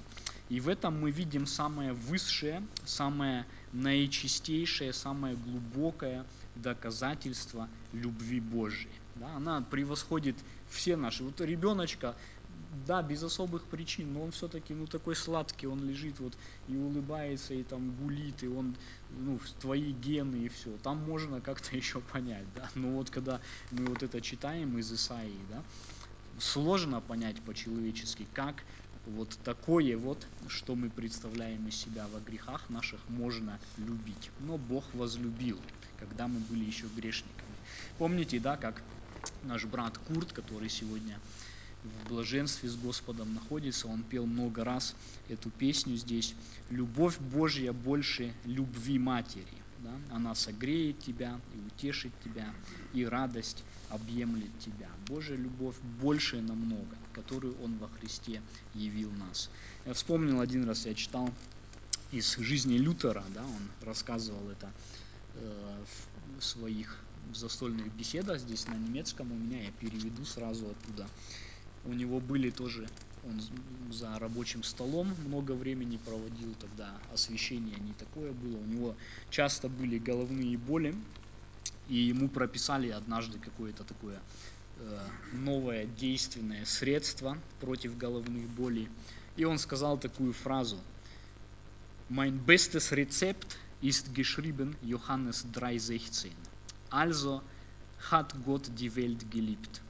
И 0.50 0.60
в 0.60 0.68
этом 0.68 1.00
мы 1.00 1.12
видим 1.12 1.46
самое 1.46 1.94
высшее, 1.94 2.64
самое 2.86 3.46
наичистейшее, 3.74 4.94
самое 4.94 5.36
глубокое 5.36 6.26
доказательство 6.56 7.70
любви 7.94 8.40
Божией. 8.40 8.92
Да? 9.16 9.36
Она 9.36 9.62
превосходит 9.62 10.36
все 10.70 10.96
наши. 10.96 11.24
Вот 11.24 11.40
ребеночка, 11.42 12.16
да, 12.72 13.02
без 13.02 13.22
особых 13.24 13.64
причин, 13.66 14.14
но 14.14 14.24
он 14.24 14.32
все-таки, 14.32 14.74
ну, 14.74 14.88
такой 14.88 15.16
сладкий, 15.16 15.68
он 15.68 15.84
лежит 15.84 16.20
вот 16.20 16.34
и 16.68 16.76
улыбается, 16.76 17.54
и 17.54 17.64
там 17.64 17.92
гулит, 17.96 18.44
и 18.44 18.48
он, 18.48 18.76
ну, 19.10 19.40
твои 19.60 19.92
гены 19.92 20.46
и 20.46 20.50
все. 20.50 20.78
Там 20.78 20.98
можно 20.98 21.42
как-то 21.42 21.76
еще 21.76 22.00
понять, 22.00 22.48
да. 22.56 22.70
Но 22.76 22.90
вот 22.92 23.10
когда 23.10 23.42
мы 23.72 23.86
вот 23.86 24.04
это 24.04 24.22
читаем 24.22 24.78
из 24.78 24.92
Исаии, 24.92 25.46
да, 25.50 25.64
сложно 26.40 27.02
понять 27.02 27.42
по-человечески, 27.42 28.28
как 28.34 28.64
вот 29.06 29.38
такое 29.44 29.98
вот, 29.98 30.26
что 30.48 30.76
мы 30.76 30.90
представляем 30.90 31.68
из 31.68 31.76
себя 31.76 32.08
во 32.08 32.20
грехах 32.20 32.70
наших, 32.70 33.00
можно 33.10 33.60
любить. 33.78 34.32
Но 34.40 34.58
Бог 34.58 34.86
возлюбил, 34.94 35.60
когда 36.00 36.28
мы 36.28 36.40
были 36.40 36.64
еще 36.64 36.88
грешниками. 36.96 37.56
Помните, 37.98 38.40
да, 38.40 38.58
как 38.58 38.82
наш 39.44 39.66
брат 39.66 39.98
Курт, 39.98 40.32
который 40.34 40.70
сегодня 40.70 41.20
в 41.84 42.10
блаженстве 42.10 42.70
с 42.70 42.76
Господом 42.76 43.34
находится, 43.34 43.88
он 43.88 44.04
пел 44.04 44.26
много 44.26 44.64
раз 44.64 44.96
эту 45.30 45.50
песню 45.50 45.96
здесь. 45.96 46.36
«Любовь 46.70 47.20
Божья 47.20 47.74
больше 47.74 48.34
любви 48.46 49.00
матери». 49.00 49.46
Да? 49.80 49.92
Она 50.12 50.36
согреет 50.36 51.00
тебя 51.00 51.40
и 51.56 51.58
утешит 51.68 52.12
тебя, 52.24 52.54
и 52.94 53.04
радость 53.04 53.64
объемлет 53.90 54.52
тебя. 54.60 54.90
Божья 55.08 55.36
любовь 55.36 55.76
больше 56.00 56.40
намного, 56.40 56.96
которую 57.14 57.60
Он 57.64 57.76
во 57.78 57.88
Христе 57.88 58.44
явил 58.76 59.12
нас. 59.14 59.50
Я 59.86 59.94
вспомнил 59.94 60.40
один 60.40 60.66
раз, 60.66 60.86
я 60.86 60.94
читал 60.94 61.34
из 62.12 62.36
жизни 62.38 62.76
Лютера, 62.76 63.24
да, 63.34 63.44
он 63.44 63.88
рассказывал 63.88 64.50
это 64.52 64.72
в 66.38 66.44
своих 66.44 67.00
застольных 67.34 67.92
беседах 67.94 68.40
здесь 68.40 68.68
на 68.68 68.74
немецком 68.74 69.32
у 69.32 69.36
меня, 69.36 69.64
я 69.64 69.72
переведу 69.72 70.26
сразу 70.26 70.70
оттуда. 70.70 71.08
У 71.86 71.94
него 71.94 72.20
были 72.20 72.50
тоже, 72.50 72.88
он 73.24 73.42
за 73.92 74.18
рабочим 74.20 74.64
столом 74.64 75.16
много 75.26 75.54
времени 75.54 75.98
проводил, 75.98 76.54
тогда 76.60 76.94
освещение 77.14 77.78
не 77.80 77.94
такое 77.94 78.32
было, 78.32 78.58
у 78.58 78.66
него 78.66 78.96
часто 79.30 79.68
были 79.68 79.98
головные 79.98 80.58
боли, 80.58 80.96
и 81.88 81.96
ему 81.96 82.30
прописали 82.30 82.90
однажды 82.90 83.40
какое-то 83.40 83.84
такое 83.84 84.22
э, 84.78 85.08
новое 85.34 85.86
действенное 85.86 86.66
средство 86.66 87.38
против 87.60 87.98
головных 87.98 88.48
болей. 88.50 88.88
И 89.36 89.44
он 89.44 89.58
сказал 89.58 89.98
такую 89.98 90.34
фразу. 90.34 90.78
Mein 92.10 92.46
bestes 92.46 92.92
Rezept 92.92 93.58
ist 93.82 94.14
geschrieben 94.14 94.76
Johannes 94.82 95.46
3,16. 95.54 96.32
Also 96.90 97.42
hat 98.12 98.34
Gott 98.46 98.70
die 98.78 98.94
Welt 98.96 99.32
geliebt. 99.32 99.82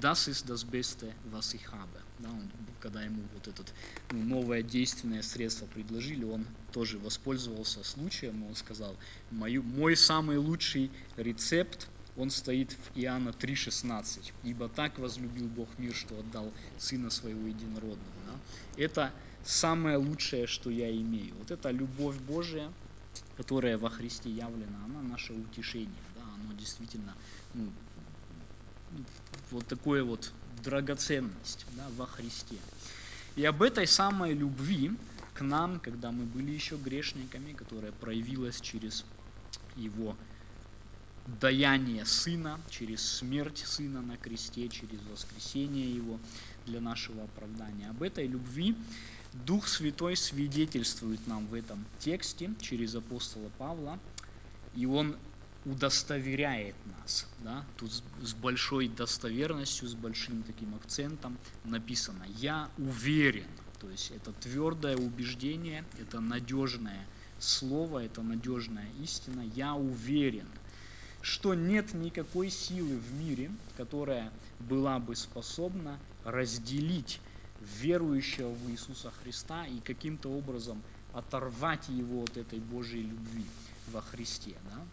Das 0.00 0.26
ist 0.28 0.48
das 0.48 0.64
Beste, 0.64 1.12
was 1.30 1.54
ich 1.54 1.70
habe. 1.70 2.00
Да, 2.18 2.30
он, 2.30 2.50
когда 2.80 3.02
ему 3.02 3.22
вот 3.34 3.48
это 3.48 3.64
ну, 4.10 4.22
новое 4.22 4.62
действенное 4.62 5.22
средство 5.22 5.66
предложили, 5.66 6.24
он 6.24 6.46
тоже 6.72 6.98
воспользовался 6.98 7.82
случаем, 7.84 8.44
он 8.44 8.54
сказал, 8.54 8.96
мою, 9.30 9.62
мой 9.62 9.96
самый 9.96 10.38
лучший 10.38 10.90
рецепт, 11.16 11.88
он 12.16 12.30
стоит 12.30 12.72
в 12.72 12.98
Иоанна 12.98 13.30
3,16. 13.30 14.32
«Ибо 14.44 14.68
так 14.68 14.98
возлюбил 14.98 15.48
Бог 15.48 15.68
мир, 15.78 15.94
что 15.94 16.18
отдал 16.18 16.52
Сына 16.78 17.10
Своего 17.10 17.46
Единородного». 17.46 17.98
Да? 18.26 18.82
Это 18.82 19.12
самое 19.44 19.96
лучшее, 19.96 20.46
что 20.46 20.70
я 20.70 20.90
имею. 20.90 21.34
Вот 21.36 21.50
это 21.50 21.70
любовь 21.70 22.16
Божия, 22.18 22.70
которая 23.36 23.78
во 23.78 23.88
Христе 23.88 24.30
явлена, 24.30 24.84
она 24.84 25.02
наше 25.02 25.32
утешение. 25.32 26.02
Да? 26.14 26.22
Оно 26.34 26.52
действительно 26.58 27.14
ну, 27.54 27.72
вот 29.50 29.66
такое 29.66 30.04
вот 30.04 30.32
драгоценность 30.62 31.66
да, 31.76 31.86
во 31.96 32.06
Христе. 32.06 32.56
И 33.36 33.44
об 33.44 33.62
этой 33.62 33.86
самой 33.86 34.34
любви 34.34 34.92
к 35.34 35.40
нам, 35.40 35.80
когда 35.80 36.12
мы 36.12 36.24
были 36.24 36.50
еще 36.50 36.76
грешниками, 36.76 37.52
которая 37.52 37.92
проявилась 37.92 38.60
через 38.60 39.04
Его 39.76 40.16
даяние 41.40 42.04
Сына, 42.04 42.60
через 42.68 43.02
смерть 43.02 43.58
Сына 43.58 44.02
на 44.02 44.16
кресте, 44.16 44.68
через 44.68 45.00
воскресение 45.10 45.94
Его 45.94 46.18
для 46.66 46.80
нашего 46.80 47.24
оправдания. 47.24 47.88
Об 47.88 48.02
этой 48.02 48.26
любви 48.26 48.76
Дух 49.32 49.66
Святой 49.66 50.16
свидетельствует 50.16 51.26
нам 51.26 51.46
в 51.46 51.54
этом 51.54 51.84
тексте 51.98 52.50
через 52.60 52.94
апостола 52.94 53.50
Павла, 53.56 53.98
и 54.74 54.84
он 54.84 55.16
удостоверяет 55.64 56.74
нас. 56.86 57.26
Да? 57.40 57.64
Тут 57.76 57.92
с 58.20 58.34
большой 58.34 58.88
достоверностью, 58.88 59.88
с 59.88 59.94
большим 59.94 60.42
таким 60.42 60.74
акцентом 60.74 61.38
написано 61.64 62.24
«Я 62.38 62.70
уверен». 62.78 63.46
То 63.80 63.90
есть 63.90 64.10
это 64.12 64.32
твердое 64.32 64.96
убеждение, 64.96 65.84
это 66.00 66.20
надежное 66.20 67.06
слово, 67.38 68.04
это 68.04 68.22
надежная 68.22 68.88
истина. 69.00 69.42
«Я 69.54 69.74
уверен» 69.74 70.48
что 71.22 71.54
нет 71.54 71.94
никакой 71.94 72.50
силы 72.50 72.96
в 72.98 73.14
мире, 73.14 73.52
которая 73.76 74.32
была 74.58 74.98
бы 74.98 75.14
способна 75.14 75.98
разделить 76.24 77.20
верующего 77.80 78.50
в 78.50 78.70
Иисуса 78.70 79.12
Христа 79.22 79.64
и 79.66 79.78
каким-то 79.78 80.28
образом 80.30 80.82
оторвать 81.12 81.88
его 81.88 82.24
от 82.24 82.36
этой 82.36 82.58
Божьей 82.58 83.02
любви 83.02 83.46
во 83.92 84.00
Христе. 84.00 84.56
Да? 84.68 84.84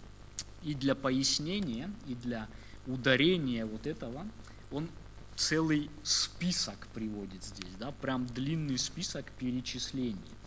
И 0.61 0.73
для 0.73 0.95
пояснения, 0.95 1.93
и 2.05 2.15
для 2.15 2.49
ударения 2.85 3.65
вот 3.65 3.87
этого, 3.87 4.29
он 4.71 4.89
целый 5.35 5.89
список 6.03 6.88
приводит 6.93 7.43
здесь, 7.43 7.75
да, 7.75 7.91
прям 7.91 8.27
длинный 8.27 8.77
список 8.77 9.31
перечислений. 9.31 10.38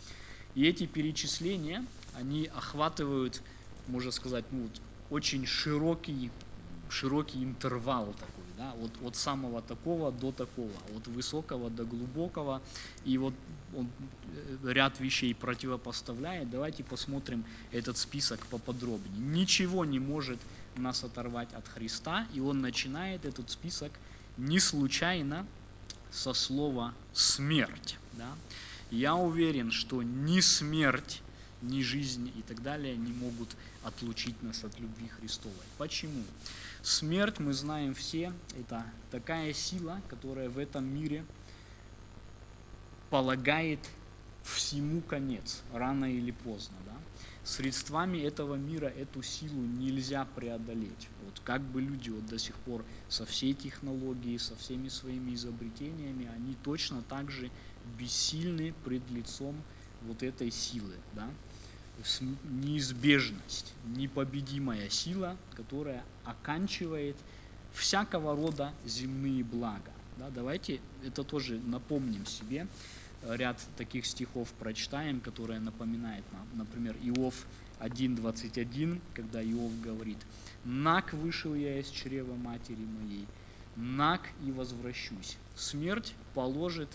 И 0.53 0.65
эти 0.65 0.85
перечисления, 0.85 1.85
они 2.13 2.45
охватывают, 2.45 3.41
можно 3.87 4.11
сказать, 4.11 4.45
ну, 4.51 4.69
очень 5.09 5.47
широкий, 5.47 6.31
широкий 6.89 7.43
интервал 7.43 8.13
такой, 8.13 8.42
да, 8.57 8.73
от, 8.73 8.91
от 9.03 9.15
самого 9.15 9.61
такого 9.61 10.11
до 10.11 10.31
такого, 10.31 10.71
от 10.95 11.07
высокого 11.07 11.69
до 11.69 11.85
глубокого, 11.85 12.61
и 13.05 13.17
вот 13.17 13.33
он 13.75 13.89
э, 14.63 14.71
ряд 14.71 14.99
вещей 14.99 15.33
противопоставляет. 15.33 16.49
Давайте 16.49 16.83
посмотрим 16.83 17.45
этот 17.71 17.97
список 17.97 18.45
поподробнее. 18.47 19.19
Ничего 19.19 19.85
не 19.85 19.99
может 19.99 20.39
нас 20.75 21.03
оторвать 21.03 21.53
от 21.53 21.67
Христа, 21.67 22.27
и 22.33 22.39
он 22.39 22.61
начинает 22.61 23.25
этот 23.25 23.49
список 23.49 23.91
не 24.37 24.59
случайно 24.59 25.45
со 26.11 26.33
слова 26.33 26.93
«смерть». 27.13 27.97
Да? 28.13 28.35
Я 28.91 29.15
уверен, 29.15 29.71
что 29.71 30.03
ни 30.03 30.39
смерть, 30.39 31.21
ни 31.61 31.81
жизнь 31.81 32.31
и 32.35 32.41
так 32.43 32.61
далее 32.61 32.95
не 32.95 33.11
могут 33.11 33.49
отлучить 33.83 34.41
нас 34.43 34.63
от 34.63 34.79
любви 34.79 35.07
Христовой. 35.07 35.65
Почему? 35.77 36.23
Смерть, 36.83 37.39
мы 37.39 37.53
знаем 37.53 37.93
все, 37.93 38.33
это 38.59 38.85
такая 39.09 39.53
сила, 39.53 40.01
которая 40.09 40.49
в 40.49 40.57
этом 40.57 40.85
мире 40.85 41.23
полагает 43.09 43.79
всему 44.43 44.99
конец, 45.01 45.61
рано 45.71 46.13
или 46.13 46.31
поздно. 46.31 46.75
Да? 46.85 46.97
Средствами 47.45 48.17
этого 48.17 48.55
мира 48.55 48.87
эту 48.87 49.23
силу 49.23 49.61
нельзя 49.79 50.25
преодолеть. 50.35 51.07
Вот 51.23 51.39
как 51.45 51.61
бы 51.61 51.81
люди 51.81 52.09
вот 52.09 52.25
до 52.25 52.37
сих 52.37 52.55
пор 52.57 52.83
со 53.07 53.25
всей 53.25 53.53
технологией, 53.53 54.37
со 54.37 54.57
всеми 54.57 54.89
своими 54.89 55.35
изобретениями, 55.35 56.29
они 56.35 56.53
точно 56.65 57.01
так 57.03 57.31
же 57.31 57.49
бессильны 57.97 58.73
пред 58.83 59.09
лицом 59.09 59.55
вот 60.01 60.21
этой 60.21 60.51
силы. 60.51 60.95
Да? 61.13 61.29
Неизбежность, 62.43 63.73
непобедимая 63.83 64.89
сила, 64.89 65.37
которая 65.55 66.03
оканчивает 66.23 67.15
всякого 67.73 68.35
рода 68.35 68.73
земные 68.85 69.43
блага. 69.43 69.91
Да, 70.17 70.29
давайте 70.29 70.79
это 71.05 71.23
тоже 71.23 71.59
напомним 71.59 72.25
себе. 72.25 72.67
Ряд 73.23 73.65
таких 73.77 74.05
стихов 74.05 74.51
прочитаем, 74.59 75.21
которые 75.21 75.59
напоминают 75.59 76.25
нам. 76.33 76.47
Например, 76.53 76.95
Иов 77.01 77.47
1.21, 77.79 79.01
когда 79.13 79.41
Иов 79.41 79.71
говорит, 79.81 80.17
«Нак 80.65 81.13
вышел 81.13 81.55
я 81.55 81.79
из 81.79 81.89
чрева 81.89 82.35
матери 82.35 82.85
моей, 82.85 83.25
нак 83.75 84.21
и 84.45 84.51
возвращусь». 84.51 85.37
Смерть 85.55 86.13
положит 86.33 86.89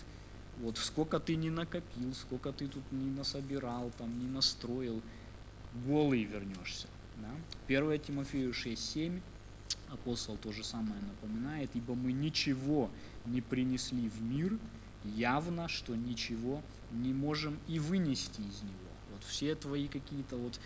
вот 0.59 0.77
сколько 0.77 1.19
ты 1.19 1.35
не 1.35 1.49
накопил, 1.49 2.13
сколько 2.13 2.51
ты 2.51 2.67
тут 2.67 2.83
не 2.91 3.09
насобирал, 3.09 3.91
там, 3.97 4.19
не 4.19 4.27
настроил, 4.27 5.01
голый 5.87 6.23
вернешься. 6.23 6.87
Да? 7.17 7.29
1 7.67 7.99
Тимофею 7.99 8.51
6.7 8.51 9.21
апостол 9.89 10.37
то 10.37 10.51
же 10.51 10.63
самое 10.63 11.01
напоминает, 11.01 11.69
ибо 11.73 11.95
мы 11.95 12.11
ничего 12.11 12.89
не 13.25 13.41
принесли 13.41 14.09
в 14.09 14.21
мир, 14.21 14.57
явно, 15.03 15.67
что 15.67 15.95
ничего 15.95 16.61
не 16.91 17.13
можем 17.13 17.57
и 17.67 17.79
вынести 17.79 18.41
из 18.41 18.61
него. 18.61 18.91
Вот 19.11 19.23
все 19.23 19.55
твои 19.55 19.87
какие-то 19.87 20.37
вот 20.37 20.59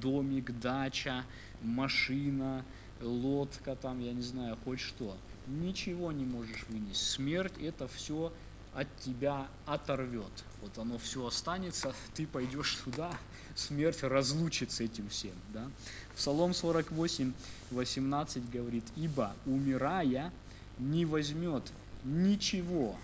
домик, 0.00 0.58
дача, 0.58 1.24
машина, 1.62 2.64
лодка 3.00 3.76
там, 3.76 4.00
я 4.00 4.12
не 4.12 4.22
знаю, 4.22 4.56
хоть 4.64 4.80
что. 4.80 5.16
Ничего 5.46 6.12
не 6.12 6.24
можешь 6.24 6.66
вынести. 6.68 7.04
Смерть 7.04 7.58
это 7.58 7.86
все 7.88 8.32
от 8.76 8.86
тебя 8.98 9.48
оторвет. 9.64 10.44
Вот 10.60 10.76
оно 10.76 10.98
все 10.98 11.26
останется, 11.26 11.94
ты 12.14 12.26
пойдешь 12.26 12.74
туда, 12.84 13.10
смерть 13.54 14.02
разлучит 14.02 14.70
с 14.70 14.80
этим 14.80 15.08
всем. 15.08 15.32
Да? 15.54 15.66
Псалом 16.14 16.52
48, 16.52 17.32
18 17.70 18.50
говорит, 18.50 18.84
«Ибо, 18.94 19.34
умирая, 19.46 20.30
не 20.78 21.06
возьмет 21.06 21.62
ничего, 22.04 22.94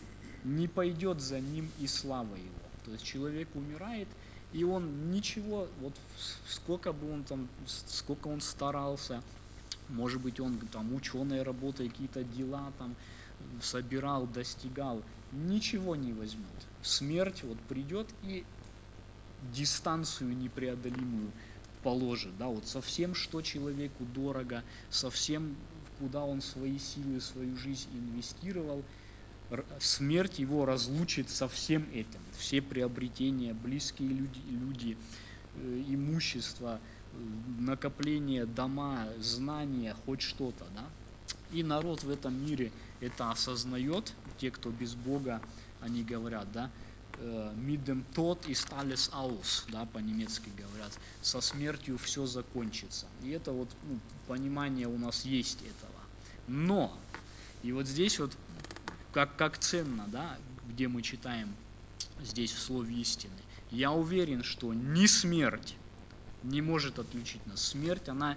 не 0.45 0.69
пойдет 0.69 1.23
за 1.23 1.41
ним 1.41 1.71
и 1.81 1.87
слава 1.87 2.35
его». 2.37 2.63
То 2.85 2.93
есть 2.93 3.05
человек 3.05 3.49
умирает, 3.55 4.09
и 4.53 4.65
он 4.65 5.11
ничего, 5.11 5.67
вот 5.81 5.95
сколько 6.49 6.93
бы 6.93 7.11
он 7.11 7.25
там, 7.25 7.49
сколько 7.67 8.29
он 8.29 8.43
старался, 8.43 9.23
может 9.89 10.21
быть, 10.21 10.39
он 10.39 10.59
там 10.71 10.95
ученые 10.95 11.43
работы, 11.43 11.89
какие-то 11.89 12.25
дела 12.25 12.73
там 12.79 12.95
собирал, 13.61 14.27
достигал, 14.27 15.03
ничего 15.33 15.97
не 15.97 16.13
возьмет. 16.13 16.47
Смерть 16.83 17.43
вот 17.45 17.59
придет 17.69 18.09
и 18.23 18.45
дистанцию 19.55 20.37
непреодолимую 20.37 21.31
положит, 21.83 22.37
да, 22.39 22.47
вот 22.47 22.67
совсем, 22.67 23.15
что 23.15 23.43
человеку 23.43 24.05
дорого, 24.15 24.63
совсем, 24.91 25.57
куда 25.99 26.25
он 26.25 26.41
свои 26.41 26.79
силы, 26.79 27.21
свою 27.21 27.57
жизнь 27.57 27.89
инвестировал, 27.93 28.85
смерть 29.81 30.39
его 30.39 30.65
разлучит 30.65 31.29
со 31.29 31.49
всем 31.49 31.87
этим. 31.93 32.21
Все 32.39 32.63
приобретения, 32.63 33.53
близкие 33.53 34.09
люди, 34.09 34.41
люди 34.49 34.97
э, 35.57 35.85
имущество, 35.89 36.81
накопление, 37.59 38.47
дома, 38.47 39.09
знания, 39.21 39.95
хоть 40.07 40.23
что-то, 40.23 40.65
да. 40.75 40.85
И 41.53 41.63
народ 41.63 42.03
в 42.03 42.11
этом 42.11 42.35
мире 42.47 42.73
это 43.03 43.31
осознает, 43.31 44.15
те, 44.39 44.51
кто 44.51 44.71
без 44.71 44.95
Бога, 44.95 45.43
они 45.81 46.03
говорят, 46.05 46.51
да, 46.53 46.71
мидем 47.57 48.05
тот 48.15 48.47
и 48.47 48.55
сталис 48.55 49.11
аус, 49.13 49.67
да, 49.71 49.87
по-немецки 49.87 50.49
говорят, 50.57 50.99
со 51.21 51.41
смертью 51.41 51.99
все 51.99 52.27
закончится. 52.27 53.07
И 53.23 53.31
это 53.31 53.53
вот 53.53 53.69
ну, 53.89 53.99
понимание 54.27 54.87
у 54.87 54.99
нас 54.99 55.25
есть 55.25 55.61
этого. 55.61 56.01
Но, 56.47 56.97
и 57.63 57.73
вот 57.73 57.87
здесь 57.87 58.19
вот 58.19 58.37
как, 59.13 59.37
как 59.37 59.59
ценно, 59.59 60.07
да, 60.09 60.39
где 60.69 60.89
мы 60.89 61.03
читаем 61.03 61.55
здесь 62.23 62.53
в 62.53 62.61
Слове 62.61 62.95
истины, 63.01 63.33
я 63.71 63.93
уверен, 63.93 64.43
что 64.43 64.73
ни 64.73 65.07
смерть 65.07 65.77
не 66.43 66.61
может 66.61 66.99
отключить 66.99 67.45
нас. 67.47 67.63
Смерть, 67.63 68.09
она 68.09 68.37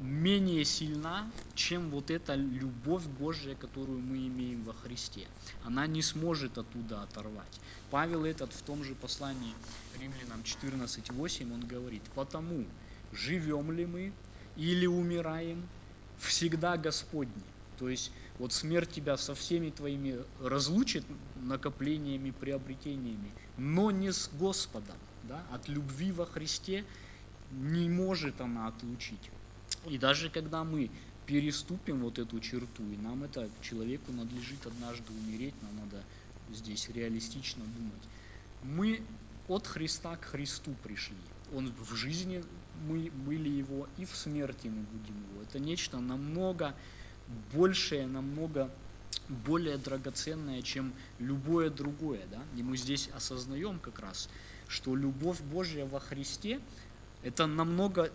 менее 0.00 0.64
сильна, 0.64 1.30
чем 1.54 1.90
вот 1.90 2.10
эта 2.10 2.34
любовь 2.34 3.04
Божья, 3.04 3.54
которую 3.54 4.00
мы 4.00 4.26
имеем 4.26 4.64
во 4.64 4.72
Христе. 4.72 5.26
Она 5.64 5.86
не 5.86 6.02
сможет 6.02 6.56
оттуда 6.58 7.02
оторвать. 7.02 7.60
Павел 7.90 8.24
этот 8.24 8.52
в 8.52 8.62
том 8.62 8.82
же 8.82 8.94
послании 8.94 9.54
римлянам 10.00 10.40
14.8, 10.40 11.52
он 11.52 11.60
говорит, 11.60 12.02
«Потому 12.14 12.64
живем 13.12 13.72
ли 13.72 13.84
мы 13.84 14.12
или 14.56 14.86
умираем, 14.86 15.68
всегда 16.18 16.76
Господни». 16.76 17.42
То 17.78 17.88
есть 17.88 18.12
вот 18.38 18.52
смерть 18.52 18.90
тебя 18.90 19.16
со 19.16 19.34
всеми 19.34 19.70
твоими 19.70 20.18
разлучит 20.42 21.04
накоплениями, 21.36 22.30
приобретениями, 22.30 23.32
но 23.56 23.90
не 23.90 24.12
с 24.12 24.30
Господом. 24.38 24.96
Да? 25.24 25.42
От 25.50 25.68
любви 25.68 26.12
во 26.12 26.26
Христе 26.26 26.84
не 27.50 27.88
может 27.88 28.40
она 28.40 28.68
отлучить. 28.68 29.30
И 29.86 29.98
даже 29.98 30.30
когда 30.30 30.64
мы 30.64 30.90
переступим 31.26 32.00
вот 32.00 32.18
эту 32.18 32.40
черту, 32.40 32.82
и 32.92 32.96
нам 32.96 33.24
это 33.24 33.48
человеку 33.62 34.12
надлежит 34.12 34.66
однажды 34.66 35.12
умереть, 35.12 35.54
нам 35.62 35.76
надо 35.84 36.02
здесь 36.52 36.88
реалистично 36.88 37.62
думать. 37.64 38.02
Мы 38.62 39.02
от 39.48 39.66
Христа 39.66 40.16
к 40.16 40.24
Христу 40.24 40.74
пришли. 40.82 41.16
Он 41.54 41.72
в 41.72 41.94
жизни 41.94 42.44
мы 42.86 43.10
были 43.10 43.48
его, 43.48 43.88
и 43.98 44.04
в 44.04 44.14
смерти 44.14 44.68
мы 44.68 44.82
будем 44.82 45.16
его. 45.30 45.42
Это 45.42 45.58
нечто 45.58 45.98
намного 45.98 46.74
большее, 47.52 48.06
намного 48.06 48.70
более 49.28 49.76
драгоценное, 49.76 50.62
чем 50.62 50.92
любое 51.18 51.70
другое. 51.70 52.22
Да? 52.30 52.42
И 52.56 52.62
мы 52.62 52.76
здесь 52.76 53.08
осознаем 53.14 53.78
как 53.78 53.98
раз, 54.00 54.28
что 54.68 54.94
любовь 54.94 55.40
Божья 55.40 55.84
во 55.84 56.00
Христе 56.00 56.60
это 57.22 57.46
намного 57.46 58.10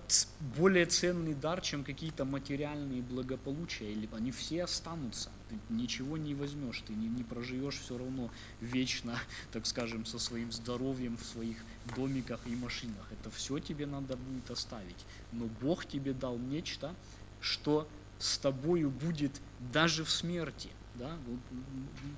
более 0.58 0.86
ценный 0.86 1.36
дар, 1.36 1.62
чем 1.62 1.84
какие-то 1.84 2.26
материальные 2.26 3.02
благополучия, 3.04 3.92
или 3.92 4.10
они 4.12 4.32
все 4.32 4.64
останутся. 4.64 5.30
Ты 5.50 5.60
ничего 5.70 6.18
не 6.18 6.34
возьмешь, 6.34 6.84
ты 6.88 6.94
не, 6.94 7.08
не 7.08 7.24
проживешь 7.24 7.80
все 7.80 7.98
равно 7.98 8.32
вечно, 8.62 9.20
так 9.52 9.66
скажем, 9.68 10.06
со 10.06 10.18
своим 10.18 10.52
здоровьем 10.52 11.18
в 11.18 11.24
своих 11.24 11.58
домиках 11.96 12.40
и 12.48 12.56
машинах. 12.56 13.08
Это 13.12 13.30
все 13.30 13.60
тебе 13.60 13.86
надо 13.86 14.18
будет 14.18 14.50
оставить. 14.50 15.06
Но 15.32 15.46
Бог 15.62 15.86
тебе 15.86 16.14
дал 16.14 16.38
нечто, 16.40 16.96
что 17.40 17.88
с 18.18 18.40
тобою 18.40 18.90
будет 18.90 19.40
даже 19.60 20.04
в 20.04 20.10
смерти. 20.10 20.70
Да? 20.96 21.18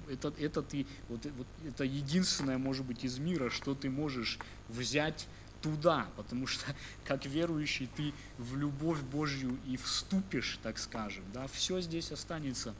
Это, 0.09 0.33
это, 0.39 0.61
ты, 0.61 0.85
вот, 1.09 1.25
вот, 1.25 1.47
это 1.65 1.83
единственное, 1.83 2.57
может 2.57 2.85
быть, 2.85 3.03
из 3.03 3.17
мира, 3.17 3.49
что 3.49 3.73
ты 3.73 3.89
можешь 3.89 4.39
взять 4.69 5.27
туда, 5.61 6.07
потому 6.15 6.47
что 6.47 6.65
как 7.05 7.25
верующий 7.25 7.89
ты 7.95 8.13
в 8.37 8.55
любовь 8.57 9.01
Божью 9.01 9.57
и 9.67 9.77
вступишь, 9.77 10.59
так 10.63 10.77
скажем, 10.77 11.23
да, 11.33 11.47
все 11.47 11.81
здесь 11.81 12.11
останется. 12.11 12.73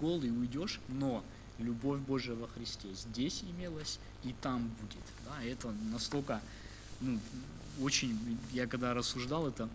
Голый, 0.00 0.30
уйдешь, 0.30 0.80
но 0.88 1.24
любовь 1.58 2.00
Божия 2.00 2.34
во 2.34 2.48
Христе 2.48 2.92
здесь 2.94 3.42
имелась 3.42 3.98
и 4.22 4.32
там 4.32 4.68
будет, 4.80 5.04
да, 5.24 5.42
это 5.42 5.70
настолько, 5.92 6.40
ну, 7.00 7.18
очень, 7.80 8.38
я 8.52 8.66
когда 8.66 8.94
рассуждал 8.94 9.48
это, 9.48 9.68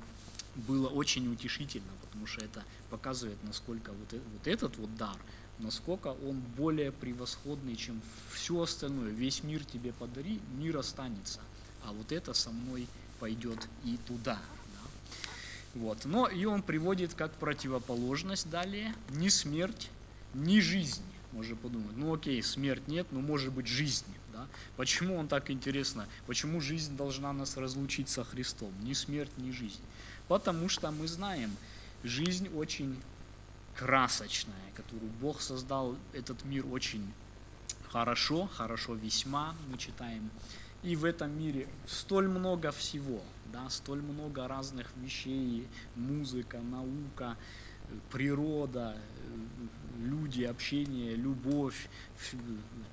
было 0.56 0.88
очень 0.88 1.32
утешительно, 1.32 1.92
потому 2.02 2.26
что 2.26 2.44
это 2.44 2.64
показывает, 2.90 3.38
насколько 3.44 3.92
вот, 3.92 4.14
вот 4.14 4.48
этот 4.48 4.78
вот 4.78 4.96
дар, 4.96 5.16
насколько 5.60 6.08
он 6.08 6.40
более 6.58 6.92
превосходный, 6.92 7.76
чем 7.76 8.02
все 8.32 8.62
остальное. 8.62 9.12
Весь 9.12 9.44
мир 9.44 9.64
тебе 9.64 9.94
подари, 9.94 10.40
мир 10.58 10.78
останется 10.78 11.40
а 11.84 11.92
вот 11.92 12.12
это 12.12 12.34
со 12.34 12.52
мной 12.52 12.88
пойдет 13.20 13.68
и 13.84 13.98
туда. 14.08 14.40
Да? 14.74 14.90
Вот. 15.76 16.06
Но 16.06 16.28
и 16.28 16.46
он 16.46 16.62
приводит 16.62 17.14
как 17.14 17.32
противоположность 17.34 18.50
далее 18.50 18.94
ни 19.10 19.30
смерть, 19.30 19.90
ни 20.34 20.60
жизнь. 20.60 21.04
Можно 21.32 21.56
подумать, 21.56 21.96
ну 21.96 22.14
окей, 22.14 22.42
смерть 22.42 22.88
нет, 22.88 23.08
но 23.12 23.20
может 23.20 23.54
быть 23.54 23.68
жизнь. 23.68 24.06
Да? 24.34 24.48
Почему 24.78 25.16
он 25.16 25.28
так 25.28 25.52
интересно? 25.52 26.08
Почему 26.26 26.60
жизнь 26.60 26.96
должна 26.96 27.34
нас 27.34 27.56
разлучить 27.58 28.10
со 28.10 28.24
Христом? 28.24 28.74
Ни 28.82 28.94
смерть, 28.94 29.32
ни 29.38 29.52
жизнь. 29.52 29.82
Потому 30.28 30.70
что 30.70 30.90
мы 30.92 31.08
знаем, 31.08 31.56
жизнь 32.04 32.50
очень 32.50 33.00
красочная, 33.76 34.56
которую 34.76 35.12
Бог 35.22 35.42
создал 35.42 35.96
этот 36.14 36.44
мир 36.46 36.66
очень 36.72 37.14
хорошо, 37.90 38.48
хорошо 38.48 38.96
весьма, 38.96 39.56
мы 39.70 39.78
читаем 39.78 40.30
и 40.82 40.96
в 40.96 41.06
этом 41.06 41.38
мире 41.38 41.68
столь 41.86 42.28
много 42.28 42.72
всего, 42.72 43.22
да, 43.46 43.70
столь 43.70 44.02
много 44.02 44.48
разных 44.48 44.88
вещей, 44.96 45.68
музыка, 45.96 46.62
наука, 46.62 47.38
природа, 48.12 48.96
люди, 49.98 50.44
общение, 50.44 51.16
любовь 51.16 51.90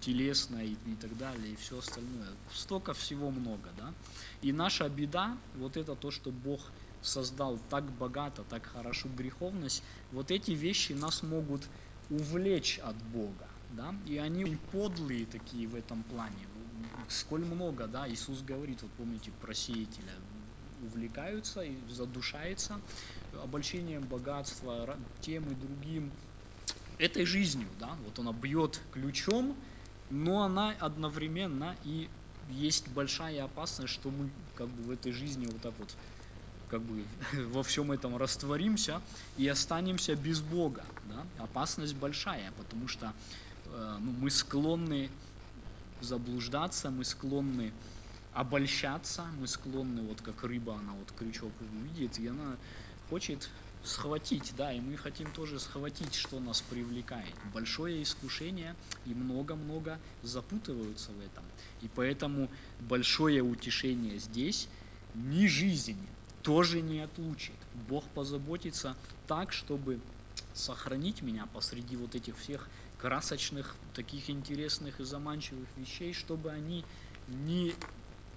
телесная 0.01 0.65
и, 0.65 0.95
так 1.01 1.17
далее, 1.19 1.53
и 1.53 1.57
все 1.57 1.79
остальное. 1.79 2.29
Столько 2.53 2.95
всего 2.95 3.31
много, 3.31 3.71
да. 3.77 3.95
И 4.43 4.53
наша 4.53 4.89
беда, 4.89 5.37
вот 5.55 5.77
это 5.77 5.95
то, 5.95 6.11
что 6.11 6.31
Бог 6.31 6.61
создал 7.03 7.59
так 7.71 7.85
богато, 7.93 8.43
так 8.45 8.67
хорошо 8.67 9.09
греховность, 9.09 9.83
вот 10.11 10.31
эти 10.31 10.53
вещи 10.53 10.93
нас 10.93 11.23
могут 11.23 11.63
увлечь 12.09 12.79
от 12.79 12.97
Бога, 12.97 13.49
да, 13.69 13.95
и 14.07 14.17
они 14.17 14.57
подлые 14.73 15.27
такие 15.27 15.67
в 15.69 15.75
этом 15.75 16.03
плане 16.05 16.47
сколь 17.09 17.45
много, 17.45 17.87
да, 17.87 18.09
Иисус 18.09 18.43
говорит, 18.43 18.83
вот 18.83 18.91
помните 18.93 19.31
про 19.41 19.55
сеятеля, 19.55 20.13
увлекаются 20.83 21.63
и 21.63 21.77
задушаются 21.89 22.81
обольщением 23.33 24.03
богатства, 24.07 24.99
тем 25.21 25.51
и 25.51 25.55
другим, 25.55 26.13
этой 26.99 27.25
жизнью, 27.25 27.69
да, 27.79 27.97
вот 28.05 28.19
она 28.19 28.33
бьет 28.33 28.81
ключом, 28.93 29.57
но 30.11 30.43
она 30.43 30.71
одновременно 30.81 31.77
и 31.85 32.09
есть 32.49 32.89
большая 32.89 33.45
опасность, 33.45 33.93
что 33.93 34.11
мы 34.11 34.31
как 34.55 34.69
бы 34.69 34.85
в 34.85 34.91
этой 34.91 35.13
жизни 35.13 35.47
вот 35.47 35.61
так 35.61 35.75
вот 35.79 35.95
как 36.69 36.81
бы 36.83 37.05
во 37.51 37.63
всем 37.63 37.93
этом 37.93 38.17
растворимся 38.17 39.01
и 39.37 39.47
останемся 39.49 40.15
без 40.15 40.41
Бога. 40.41 40.85
Да? 41.05 41.27
Опасность 41.39 41.95
большая, 41.95 42.53
потому 42.57 42.89
что 42.89 43.13
э, 43.67 43.97
ну, 44.01 44.13
мы 44.13 44.31
склонны 44.31 45.11
заблуждаться, 46.01 46.91
мы 46.91 47.05
склонны 47.05 47.73
обольщаться, 48.33 49.25
мы 49.41 49.47
склонны, 49.47 50.03
вот 50.03 50.21
как 50.21 50.45
рыба, 50.45 50.75
она 50.77 50.93
вот 50.93 51.11
крючок 51.19 51.53
видит, 51.61 52.19
и 52.19 52.29
она 52.29 52.57
хочет 53.09 53.49
схватить, 53.83 54.53
да, 54.57 54.73
и 54.73 54.81
мы 54.81 54.97
хотим 54.97 55.31
тоже 55.33 55.59
схватить, 55.59 56.15
что 56.15 56.41
нас 56.41 56.61
привлекает. 56.61 57.35
Большое 57.55 58.03
искушение, 58.03 58.75
и 59.07 59.15
много-много 59.15 59.99
запутываются 60.23 61.13
в 61.13 61.21
этом. 61.21 61.45
И 61.81 61.89
поэтому 61.89 62.51
большое 62.81 63.43
утешение 63.43 64.19
здесь, 64.19 64.69
ни 65.15 65.47
жизнь 65.47 66.07
тоже 66.43 66.83
не 66.83 67.01
отлучит. 67.01 67.55
Бог 67.89 68.05
позаботится 68.15 68.97
так, 69.27 69.53
чтобы 69.53 70.01
сохранить 70.53 71.23
меня 71.23 71.47
посреди 71.47 71.97
вот 71.97 72.15
этих 72.15 72.37
всех 72.39 72.69
красочных, 73.07 73.77
таких 73.95 74.31
интересных 74.31 74.99
и 74.99 75.05
заманчивых 75.05 75.69
вещей, 75.77 76.13
чтобы 76.13 76.51
они 76.51 76.85
не 77.29 77.73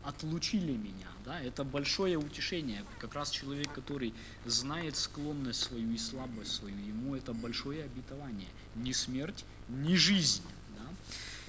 отлучили 0.04 0.74
меня. 0.74 1.08
Да? 1.26 1.42
Это 1.42 1.64
большое 1.64 2.20
утешение. 2.20 2.86
Как 3.00 3.16
раз 3.16 3.32
человек, 3.32 3.74
который 3.74 4.14
знает 4.46 4.96
склонность 4.96 5.64
свою 5.64 5.92
и 5.92 5.98
слабость 5.98 6.52
свою, 6.52 6.78
ему 6.78 7.16
это 7.16 7.34
большое 7.34 7.84
обетование. 7.84 8.48
Ни 8.76 8.92
смерть, 8.92 9.44
ни 9.70 9.96
жизнь. 9.96 10.44
Да? 10.78 10.86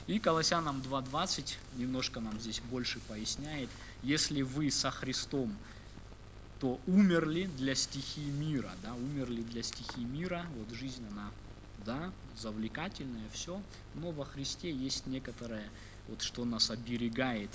И 0.07 0.19
Колоссянам 0.19 0.81
2.20 0.81 1.57
немножко 1.77 2.21
нам 2.21 2.41
здесь 2.41 2.63
больше 2.71 3.01
поясняет. 3.01 3.69
Если 4.03 4.41
вы 4.41 4.71
со 4.71 4.91
Христом, 4.91 5.55
то 6.59 6.81
умерли 6.87 7.51
для 7.59 7.75
стихии 7.75 8.31
мира. 8.31 8.73
Да? 8.83 8.95
Умерли 8.95 9.43
для 9.43 9.63
стихии 9.63 10.05
мира. 10.05 10.47
Вот 10.57 10.75
жизнь, 10.75 11.07
она 11.11 11.31
да, 11.85 12.13
завлекательное, 12.37 13.29
все, 13.33 13.63
но 13.95 14.11
во 14.11 14.25
Христе 14.25 14.71
есть 14.71 15.07
некоторое, 15.07 15.69
вот 16.09 16.23
что 16.23 16.45
нас 16.45 16.71
оберегает 16.71 17.51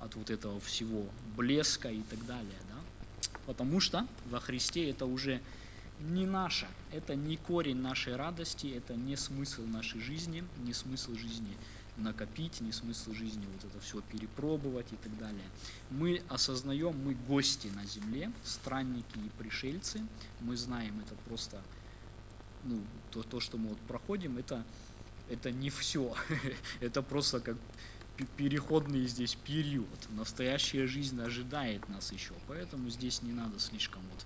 от 0.00 0.16
вот 0.16 0.30
этого 0.30 0.60
всего 0.60 1.06
блеска 1.36 1.90
и 1.90 2.02
так 2.02 2.24
далее, 2.26 2.58
да, 2.68 3.28
потому 3.46 3.80
что 3.80 4.06
во 4.26 4.40
Христе 4.40 4.90
это 4.90 5.06
уже 5.06 5.40
не 6.00 6.26
наше, 6.26 6.66
это 6.92 7.14
не 7.14 7.36
корень 7.36 7.80
нашей 7.80 8.16
радости, 8.16 8.66
это 8.66 8.94
не 8.94 9.16
смысл 9.16 9.62
нашей 9.62 10.00
жизни, 10.00 10.44
не 10.56 10.72
смысл 10.72 11.14
жизни 11.14 11.56
накопить, 11.96 12.60
не 12.60 12.72
смысл 12.72 13.12
жизни 13.12 13.46
вот 13.46 13.64
это 13.64 13.80
все 13.80 14.00
перепробовать 14.00 14.92
и 14.92 14.96
так 14.96 15.16
далее. 15.16 15.44
Мы 15.90 16.22
осознаем, 16.28 16.96
мы 17.04 17.14
гости 17.14 17.68
на 17.68 17.86
земле, 17.86 18.32
странники 18.42 19.18
и 19.18 19.28
пришельцы, 19.38 20.02
мы 20.40 20.56
знаем 20.56 21.00
это 21.00 21.14
просто, 21.26 21.62
ну, 22.64 22.80
то, 23.10 23.22
то 23.22 23.40
что 23.40 23.58
мы 23.58 23.68
вот 23.68 23.78
проходим, 23.80 24.38
это, 24.38 24.64
это 25.28 25.50
не 25.50 25.70
все, 25.70 26.14
это 26.80 27.02
просто 27.02 27.40
как 27.40 27.56
переходный 28.36 29.06
здесь 29.06 29.34
период. 29.34 29.88
Настоящая 30.10 30.86
жизнь 30.86 31.20
ожидает 31.20 31.88
нас 31.88 32.12
еще, 32.12 32.34
поэтому 32.46 32.88
здесь 32.90 33.22
не 33.22 33.32
надо 33.32 33.58
слишком 33.58 34.02
вот 34.10 34.24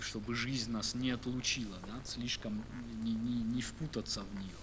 чтобы 0.00 0.34
жизнь 0.34 0.70
нас 0.70 0.94
не 0.94 1.10
отлучила, 1.10 1.78
да, 1.86 2.00
слишком 2.04 2.64
не, 3.02 3.12
не, 3.12 3.42
не 3.42 3.62
впутаться 3.62 4.22
в 4.22 4.34
нее. 4.34 4.56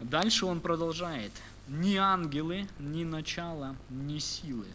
Дальше 0.00 0.46
он 0.46 0.60
продолжает. 0.60 1.32
Ни 1.68 1.96
ангелы, 1.96 2.68
ни 2.78 3.04
начало, 3.04 3.76
ни 3.88 4.18
силы. 4.18 4.66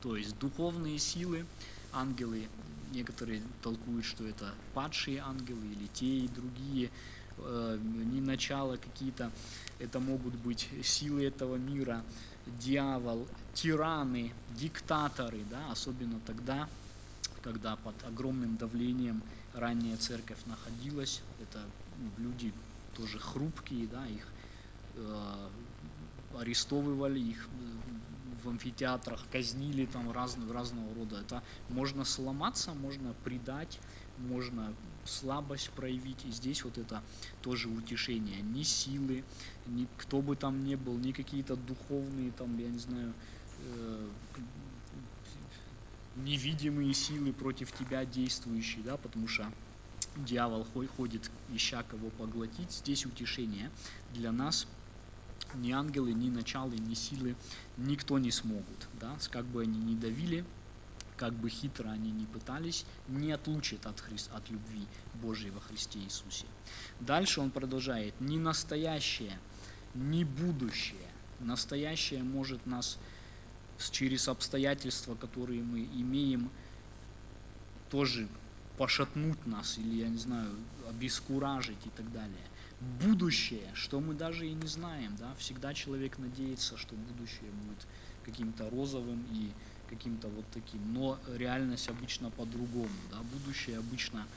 То 0.00 0.16
есть 0.16 0.38
духовные 0.38 0.98
силы, 0.98 1.46
ангелы, 1.92 2.48
некоторые 2.92 3.42
толкуют, 3.62 4.04
что 4.04 4.26
это 4.26 4.54
падшие 4.74 5.20
ангелы 5.20 5.66
или 5.66 5.86
те 5.86 6.06
и 6.06 6.28
другие, 6.28 6.90
э, 7.36 7.78
ни 7.82 8.20
начало 8.20 8.76
какие-то, 8.76 9.32
это 9.78 10.00
могут 10.00 10.34
быть 10.36 10.68
силы 10.82 11.24
этого 11.24 11.56
мира, 11.56 12.04
дьявол, 12.46 13.28
тираны, 13.54 14.32
диктаторы, 14.48 15.44
да, 15.44 15.70
особенно 15.70 16.20
тогда, 16.20 16.68
когда 17.42 17.76
под 17.76 18.02
огромным 18.04 18.56
давлением 18.56 19.22
ранняя 19.52 19.96
церковь 19.96 20.44
находилась. 20.46 21.22
Это 21.38 21.70
люди 22.16 22.52
тоже 22.94 23.18
хрупкие, 23.18 23.86
да, 23.86 24.06
их 24.06 24.26
э, 24.94 25.50
арестовывали, 26.34 27.20
их 27.20 27.48
в 28.42 28.48
амфитеатрах 28.48 29.24
казнили 29.30 29.86
там 29.86 30.10
разного, 30.10 30.52
разного 30.52 30.94
рода. 30.94 31.20
Это 31.20 31.42
можно 31.68 32.04
сломаться, 32.04 32.72
можно 32.74 33.14
предать, 33.24 33.78
можно 34.18 34.74
слабость 35.04 35.70
проявить. 35.70 36.24
И 36.24 36.30
здесь 36.30 36.64
вот 36.64 36.78
это 36.78 37.02
тоже 37.42 37.68
утешение. 37.68 38.40
Ни 38.42 38.62
силы, 38.62 39.24
ни 39.66 39.86
кто 39.96 40.20
бы 40.20 40.36
там 40.36 40.64
ни 40.64 40.74
был, 40.74 40.96
ни 40.98 41.12
какие-то 41.12 41.56
духовные 41.56 42.32
там, 42.32 42.58
я 42.58 42.68
не 42.68 42.78
знаю, 42.78 43.14
э, 43.60 44.08
невидимые 46.16 46.94
силы 46.94 47.32
против 47.32 47.72
тебя 47.72 48.04
действующие, 48.04 48.82
да, 48.84 48.96
потому 48.96 49.28
что 49.28 49.52
дьявол 50.16 50.66
ходит, 50.96 51.30
ища 51.48 51.82
кого 51.82 52.10
поглотить. 52.10 52.72
Здесь 52.72 53.06
утешение 53.06 53.70
для 54.10 54.32
нас 54.32 54.66
ни 55.54 55.72
ангелы, 55.72 56.12
ни 56.12 56.30
началы, 56.30 56.76
ни 56.76 56.94
силы 56.94 57.36
никто 57.76 58.18
не 58.18 58.30
смогут, 58.30 58.88
да, 58.94 59.16
как 59.30 59.44
бы 59.46 59.62
они 59.62 59.78
ни 59.78 59.94
давили, 59.94 60.44
как 61.16 61.32
бы 61.34 61.50
хитро 61.50 61.88
они 61.88 62.12
ни 62.12 62.24
пытались, 62.26 62.84
не 63.08 63.32
отлучит 63.32 63.86
от, 63.86 64.00
Христ, 64.00 64.30
от 64.32 64.48
любви 64.50 64.86
Божьей 65.14 65.50
во 65.50 65.60
Христе 65.60 65.98
Иисусе. 65.98 66.46
Дальше 67.00 67.40
он 67.40 67.50
продолжает, 67.50 68.20
ни 68.20 68.38
настоящее, 68.38 69.38
ни 69.94 70.24
будущее. 70.24 71.08
Настоящее 71.40 72.22
может 72.22 72.64
нас 72.66 72.98
через 73.90 74.28
обстоятельства, 74.28 75.14
которые 75.14 75.62
мы 75.62 75.80
имеем, 75.80 76.50
тоже 77.90 78.28
пошатнуть 78.76 79.44
нас 79.46 79.78
или, 79.78 80.02
я 80.02 80.08
не 80.08 80.18
знаю, 80.18 80.54
обескуражить 80.88 81.84
и 81.84 81.90
так 81.90 82.10
далее. 82.12 82.46
Будущее, 82.80 83.72
что 83.74 84.00
мы 84.00 84.14
даже 84.14 84.46
и 84.48 84.54
не 84.54 84.68
знаем, 84.68 85.16
да, 85.16 85.34
всегда 85.34 85.74
человек 85.74 86.16
надеется, 86.18 86.76
что 86.76 86.94
будущее 86.94 87.50
будет 87.50 87.88
каким-то 88.22 88.70
розовым 88.70 89.24
и 89.26 89.56
каким-то 89.86 90.28
вот 90.28 90.48
таким, 90.52 90.92
но 90.92 91.20
реальность 91.26 91.88
обычно 91.88 92.30
по-другому, 92.30 92.88
да, 93.10 93.20
будущее 93.24 93.78
обычно 93.78 94.28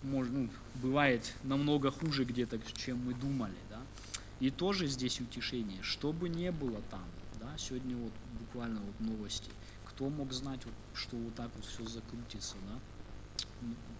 может, 0.00 0.32
ну, 0.32 0.50
бывает 0.74 1.36
намного 1.42 1.90
хуже 1.90 2.24
где-то, 2.24 2.60
чем 2.60 3.04
мы 3.04 3.14
думали, 3.14 3.58
да, 3.68 3.88
и 4.38 4.50
тоже 4.50 4.86
здесь 4.86 5.20
утешение, 5.20 5.82
что 5.82 6.12
бы 6.12 6.28
ни 6.28 6.50
было 6.50 6.82
там, 6.82 7.10
да, 7.34 7.56
сегодня 7.58 7.96
вот 7.96 8.14
буквально 8.24 8.80
вот 8.82 9.00
новости. 9.00 9.50
Кто 9.84 10.08
мог 10.08 10.32
знать, 10.32 10.66
вот, 10.66 10.74
что 10.92 11.16
вот 11.16 11.34
так 11.34 11.56
вот 11.56 11.64
все 11.64 11.84
закрутится, 11.84 12.58
да? 12.60 12.80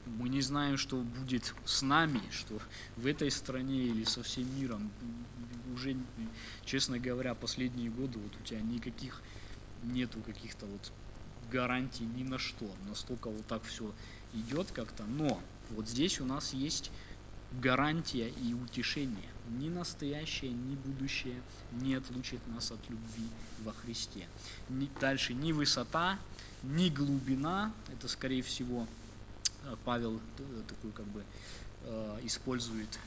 Мы 0.06 0.28
не 0.28 0.40
знаем, 0.40 0.76
что 0.76 0.96
будет 0.96 1.54
с 1.64 1.82
нами, 1.82 2.20
что 2.30 2.60
в 2.96 3.06
этой 3.06 3.30
стране 3.30 3.84
или 3.84 4.04
со 4.04 4.22
всем 4.22 4.46
миром. 4.58 4.90
Уже, 5.74 5.96
честно 6.64 6.98
говоря, 6.98 7.34
последние 7.34 7.90
годы 7.90 8.18
вот 8.18 8.32
у 8.38 8.42
тебя 8.44 8.60
никаких 8.60 9.22
нету 9.82 10.20
каких-то 10.20 10.66
вот 10.66 10.92
гарантий 11.50 12.04
ни 12.04 12.24
на 12.24 12.38
что. 12.38 12.70
Настолько 12.88 13.30
вот 13.30 13.46
так 13.46 13.62
все 13.64 13.92
идет 14.32 14.70
как-то. 14.72 15.04
Но 15.04 15.40
вот 15.70 15.88
здесь 15.88 16.20
у 16.20 16.24
нас 16.24 16.52
есть 16.52 16.90
гарантия 17.60 18.28
и 18.28 18.54
утешение. 18.54 19.28
Ни 19.58 19.68
настоящее, 19.68 20.52
ни 20.52 20.74
будущее 20.74 21.42
не 21.72 21.94
отлучит 21.94 22.40
нас 22.46 22.70
от 22.70 22.80
любви 22.88 23.28
во 23.64 23.72
Христе. 23.72 24.26
Ни, 24.68 24.88
дальше 25.00 25.34
ни 25.34 25.52
высота, 25.52 26.18
ни 26.62 26.88
глубина, 26.88 27.72
это 27.92 28.08
скорее 28.08 28.42
всего 28.42 28.86
Павел 29.84 30.20
э, 30.38 30.62
такую 30.68 30.92
как 30.92 31.06
бы 31.06 31.24
э, 31.82 32.18
использует 32.22 32.98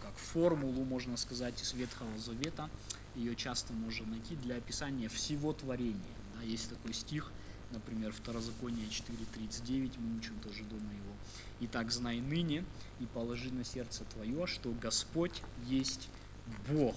как 0.00 0.16
формулу, 0.16 0.84
можно 0.84 1.16
сказать, 1.16 1.60
из 1.62 1.72
Ветхого 1.74 2.18
Завета. 2.18 2.70
Ее 3.14 3.36
часто 3.36 3.72
можно 3.72 4.06
найти 4.06 4.36
для 4.36 4.56
описания 4.56 5.08
всего 5.08 5.52
творения. 5.52 6.16
Да, 6.34 6.42
есть 6.42 6.70
такой 6.70 6.94
стих, 6.94 7.32
например, 7.70 8.12
Второзаконие 8.12 8.86
4.39, 8.88 9.98
мы 9.98 10.16
учим 10.18 10.40
тоже 10.40 10.64
дома 10.64 10.94
его. 10.94 11.16
«Итак, 11.60 11.90
знай 11.90 12.20
ныне 12.20 12.64
и 12.98 13.06
положи 13.06 13.52
на 13.52 13.64
сердце 13.64 14.04
твое, 14.04 14.46
что 14.46 14.72
Господь 14.72 15.42
есть 15.56 16.08
Бог 16.68 16.96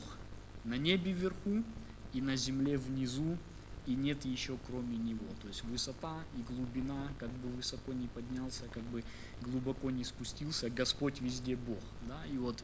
на 0.63 0.77
небе 0.77 1.11
вверху 1.11 1.63
и 2.13 2.21
на 2.21 2.35
земле 2.35 2.77
внизу, 2.77 3.37
и 3.85 3.95
нет 3.95 4.25
еще 4.25 4.57
кроме 4.67 4.97
Него». 4.97 5.25
То 5.41 5.47
есть 5.47 5.63
высота 5.63 6.23
и 6.35 6.41
глубина, 6.41 7.11
как 7.19 7.29
бы 7.29 7.49
высоко 7.49 7.93
не 7.93 8.07
поднялся, 8.07 8.67
как 8.73 8.83
бы 8.83 9.03
глубоко 9.41 9.91
не 9.91 10.03
спустился, 10.03 10.69
Господь 10.69 11.21
везде 11.21 11.55
Бог. 11.55 11.79
Да? 12.07 12.25
И 12.27 12.37
вот 12.37 12.63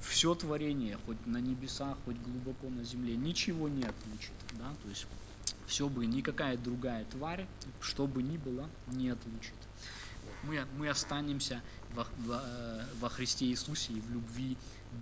все 0.00 0.34
творение, 0.34 0.98
хоть 1.06 1.24
на 1.26 1.38
небесах, 1.38 1.98
хоть 2.04 2.16
глубоко 2.18 2.68
на 2.68 2.84
земле, 2.84 3.16
ничего 3.16 3.68
не 3.68 3.82
отлучит. 3.82 4.32
Да? 4.58 4.74
То 4.82 4.88
есть 4.88 5.06
все 5.66 5.88
бы, 5.88 6.06
никакая 6.06 6.56
другая 6.56 7.04
тварь, 7.06 7.46
что 7.80 8.06
бы 8.06 8.22
ни 8.22 8.36
было, 8.36 8.68
не 8.88 9.10
отлучит. 9.10 9.54
Мы, 10.44 10.64
мы 10.76 10.88
останемся 10.88 11.62
во, 11.94 12.06
во, 12.18 12.42
э, 12.44 12.84
во 13.00 13.08
Христе 13.08 13.46
Иисусе 13.46 13.92
и 13.92 14.00
в 14.00 14.10
любви 14.10 14.56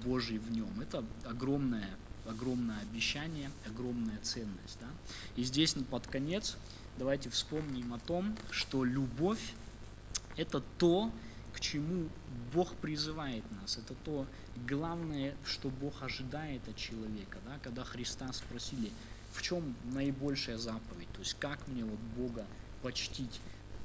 Божьей 0.04 0.38
в 0.38 0.50
Нем. 0.50 0.80
Это 0.80 1.04
огромное, 1.24 1.88
огромное 2.28 2.80
обещание, 2.80 3.50
огромная 3.66 4.18
ценность. 4.22 4.78
Да? 4.80 4.88
И 5.36 5.44
здесь 5.44 5.74
под 5.90 6.06
конец 6.06 6.56
давайте 6.98 7.30
вспомним 7.30 7.92
о 7.94 7.98
том, 7.98 8.36
что 8.50 8.84
любовь– 8.84 9.52
это 10.36 10.62
то, 10.78 11.10
к 11.52 11.60
чему 11.60 12.08
Бог 12.52 12.74
призывает 12.76 13.44
нас. 13.60 13.78
Это 13.78 13.94
то 14.04 14.26
главное, 14.68 15.34
что 15.44 15.68
Бог 15.68 16.02
ожидает 16.02 16.66
от 16.68 16.76
человека. 16.76 17.38
Да? 17.46 17.58
Когда 17.62 17.84
Христа 17.84 18.32
спросили, 18.32 18.90
в 19.32 19.42
чем 19.42 19.74
наибольшая 19.92 20.58
заповедь, 20.58 21.10
то 21.12 21.20
есть 21.20 21.36
как 21.38 21.66
мне 21.68 21.84
вот 21.84 21.98
Бога 22.16 22.46
почтить 22.82 23.40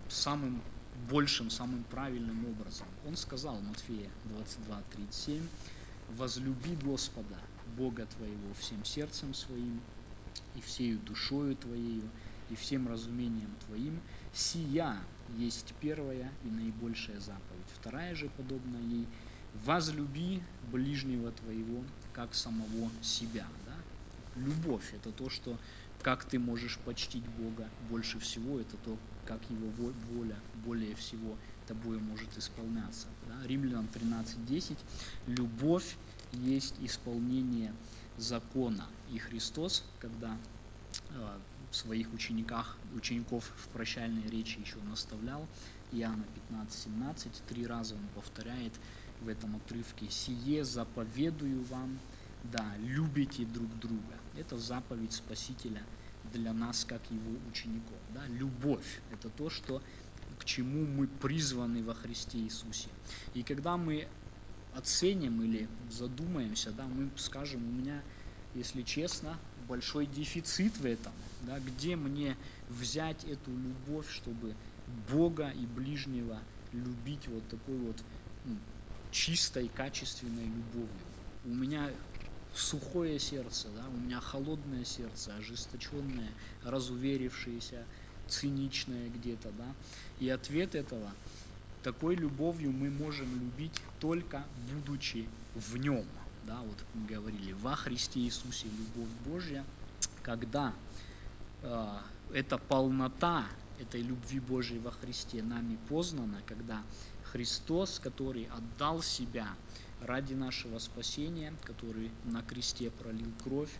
самым 0.09 0.61
большим, 1.09 1.49
самым 1.49 1.83
правильным 1.85 2.45
образом. 2.45 2.87
Он 3.07 3.15
сказал, 3.15 3.59
Матфея 3.61 4.09
22:37, 4.25 5.41
возлюби 6.17 6.75
Господа, 6.75 7.37
Бога 7.77 8.05
твоего, 8.17 8.53
всем 8.59 8.83
сердцем 8.85 9.33
своим, 9.33 9.79
и 10.55 10.61
всею 10.61 10.99
душою 10.99 11.55
твоею, 11.55 12.09
и 12.49 12.55
всем 12.55 12.87
разумением 12.87 13.53
твоим, 13.65 13.99
сия 14.33 14.97
есть 15.37 15.73
первая 15.79 16.31
и 16.43 16.47
наибольшая 16.47 17.19
заповедь. 17.19 17.71
Вторая 17.79 18.15
же, 18.15 18.29
подобно 18.37 18.77
ей, 18.77 19.07
возлюби 19.65 20.41
ближнего 20.71 21.31
твоего, 21.31 21.83
как 22.13 22.33
самого 22.33 22.89
себя. 23.01 23.47
Да? 23.65 23.75
любовь. 24.35 24.93
Это 24.93 25.11
то, 25.11 25.29
что 25.29 25.57
как 26.01 26.25
ты 26.25 26.39
можешь 26.39 26.79
почтить 26.79 27.23
Бога 27.37 27.69
больше 27.89 28.19
всего, 28.19 28.59
это 28.59 28.77
то, 28.77 28.97
как 29.25 29.39
Его 29.49 29.91
воля 30.11 30.37
более 30.65 30.95
всего 30.95 31.37
тобой 31.67 31.99
может 31.99 32.37
исполняться. 32.37 33.07
Да? 33.27 33.47
Римлянам 33.47 33.87
13.10. 33.93 34.77
Любовь 35.27 35.95
есть 36.33 36.75
исполнение 36.81 37.73
закона. 38.17 38.85
И 39.11 39.17
Христос, 39.17 39.83
когда 39.99 40.37
э, 41.09 41.39
своих 41.75 42.13
учениках, 42.13 42.77
учеников 42.95 43.51
в 43.55 43.67
прощальной 43.69 44.27
речи 44.29 44.59
еще 44.59 44.77
наставлял, 44.89 45.47
Иоанна 45.91 46.25
15.17, 46.51 47.29
три 47.47 47.65
раза 47.65 47.95
он 47.95 48.07
повторяет 48.15 48.73
в 49.21 49.27
этом 49.27 49.55
отрывке, 49.55 50.09
«Сие 50.09 50.63
заповедую 50.63 51.63
вам, 51.65 51.99
да, 52.43 52.65
любите 52.79 53.45
друг 53.45 53.77
друга». 53.79 54.15
Это 54.37 54.57
заповедь 54.57 55.13
Спасителя 55.13 55.83
для 56.33 56.53
нас, 56.53 56.85
как 56.85 57.01
его 57.09 57.37
учеников. 57.49 57.97
Да? 58.13 58.25
Любовь– 58.27 59.01
это 59.11 59.29
то, 59.29 59.49
что, 59.49 59.81
к 60.39 60.45
чему 60.45 60.85
мы 60.85 61.07
призваны 61.07 61.83
во 61.83 61.93
Христе 61.93 62.39
Иисусе. 62.39 62.89
И 63.33 63.43
когда 63.43 63.77
мы 63.77 64.07
оценим 64.73 65.41
или 65.43 65.67
задумаемся, 65.89 66.71
да, 66.71 66.85
мы 66.85 67.11
скажем, 67.17 67.63
у 67.67 67.71
меня, 67.71 68.03
если 68.53 68.81
честно, 68.83 69.39
большой 69.67 70.05
дефицит 70.05 70.77
в 70.77 70.85
этом. 70.85 71.13
Да, 71.41 71.59
где 71.59 71.95
мне 71.95 72.37
взять 72.69 73.23
эту 73.25 73.51
любовь, 73.57 74.09
чтобы 74.09 74.55
Бога 74.87 75.49
и 75.49 75.65
ближнего 75.65 76.39
любить 76.71 77.27
вот 77.27 77.47
такой 77.49 77.77
вот 77.77 77.97
ну, 78.43 78.57
чистой, 79.11 79.67
качественной 79.67 80.45
любовью. 80.45 81.05
У 81.43 81.53
меня 81.53 81.89
сухое 82.53 83.19
сердце, 83.19 83.69
да, 83.69 83.87
у 83.87 83.97
меня 83.97 84.19
холодное 84.19 84.85
сердце, 84.85 85.35
ожесточенное, 85.35 86.29
разуверившееся, 86.63 87.87
циничное 88.27 89.09
где-то, 89.09 89.51
да. 89.51 89.75
И 90.19 90.29
ответ 90.29 90.75
этого, 90.75 91.11
такой 91.83 92.15
любовью 92.15 92.71
мы 92.71 92.89
можем 92.89 93.33
любить 93.39 93.81
только 93.99 94.43
будучи 94.73 95.27
в 95.55 95.77
нем, 95.77 96.05
да, 96.45 96.59
вот 96.61 96.77
мы 96.93 97.07
говорили, 97.07 97.53
во 97.53 97.75
Христе 97.75 98.19
Иисусе 98.21 98.67
любовь 98.67 99.09
Божья, 99.25 99.65
когда 100.23 100.73
э, 101.61 101.97
эта 102.33 102.57
полнота 102.57 103.45
этой 103.79 104.01
любви 104.01 104.39
Божьей 104.39 104.79
во 104.79 104.91
Христе 104.91 105.41
нами 105.41 105.77
познана, 105.89 106.41
когда 106.45 106.83
Христос, 107.31 107.99
который 107.99 108.45
отдал 108.45 109.01
себя 109.01 109.47
ради 110.01 110.33
нашего 110.33 110.79
спасения, 110.79 111.53
который 111.63 112.11
на 112.25 112.41
кресте 112.43 112.91
пролил 112.91 113.31
кровь, 113.43 113.71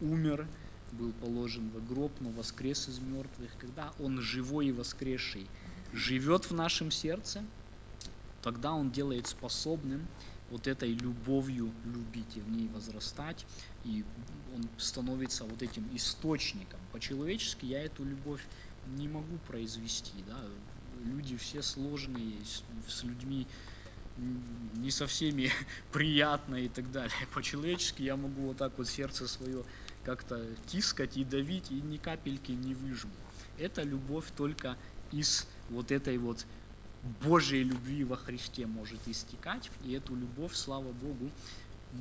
умер, 0.00 0.46
был 0.92 1.12
положен 1.12 1.70
в 1.70 1.86
гроб, 1.88 2.12
но 2.20 2.30
воскрес 2.30 2.88
из 2.88 2.98
мертвых, 2.98 3.50
когда 3.58 3.92
Он 3.98 4.20
живой 4.20 4.68
и 4.68 4.72
воскресший 4.72 5.46
живет 5.92 6.50
в 6.50 6.54
нашем 6.54 6.90
сердце, 6.90 7.44
тогда 8.42 8.72
Он 8.72 8.90
делает 8.90 9.26
способным 9.26 10.06
вот 10.50 10.66
этой 10.66 10.92
любовью 10.92 11.72
любить 11.84 12.36
и 12.36 12.40
в 12.40 12.50
ней 12.50 12.68
возрастать, 12.68 13.46
и 13.84 14.04
он 14.54 14.68
становится 14.78 15.44
вот 15.44 15.62
этим 15.62 15.88
источником. 15.94 16.80
По-человечески 16.92 17.66
я 17.66 17.84
эту 17.84 18.04
любовь 18.04 18.44
не 18.96 19.08
могу 19.08 19.38
произвести, 19.46 20.24
да, 20.26 20.44
люди 21.04 21.36
все 21.36 21.62
сложные, 21.62 22.34
с 22.88 23.04
людьми 23.04 23.46
не 24.16 24.90
со 24.90 25.06
всеми 25.06 25.50
приятно 25.92 26.56
и 26.56 26.68
так 26.68 26.90
далее. 26.90 27.14
По-человечески 27.32 28.02
я 28.02 28.16
могу 28.16 28.48
вот 28.48 28.58
так 28.58 28.76
вот 28.76 28.88
сердце 28.88 29.28
свое 29.28 29.64
как-то 30.04 30.44
тискать 30.66 31.16
и 31.16 31.24
давить, 31.24 31.70
и 31.70 31.80
ни 31.80 31.96
капельки 31.96 32.52
не 32.52 32.74
выжму. 32.74 33.12
Это 33.56 33.82
любовь 33.82 34.26
только 34.36 34.76
из 35.12 35.46
вот 35.70 35.90
этой 35.90 36.18
вот 36.18 36.44
Божьей 37.22 37.62
любви 37.62 38.04
во 38.04 38.16
Христе 38.16 38.66
может 38.66 39.00
истекать, 39.06 39.70
и 39.84 39.92
эту 39.92 40.14
любовь, 40.14 40.54
слава 40.54 40.92
Богу, 40.92 41.30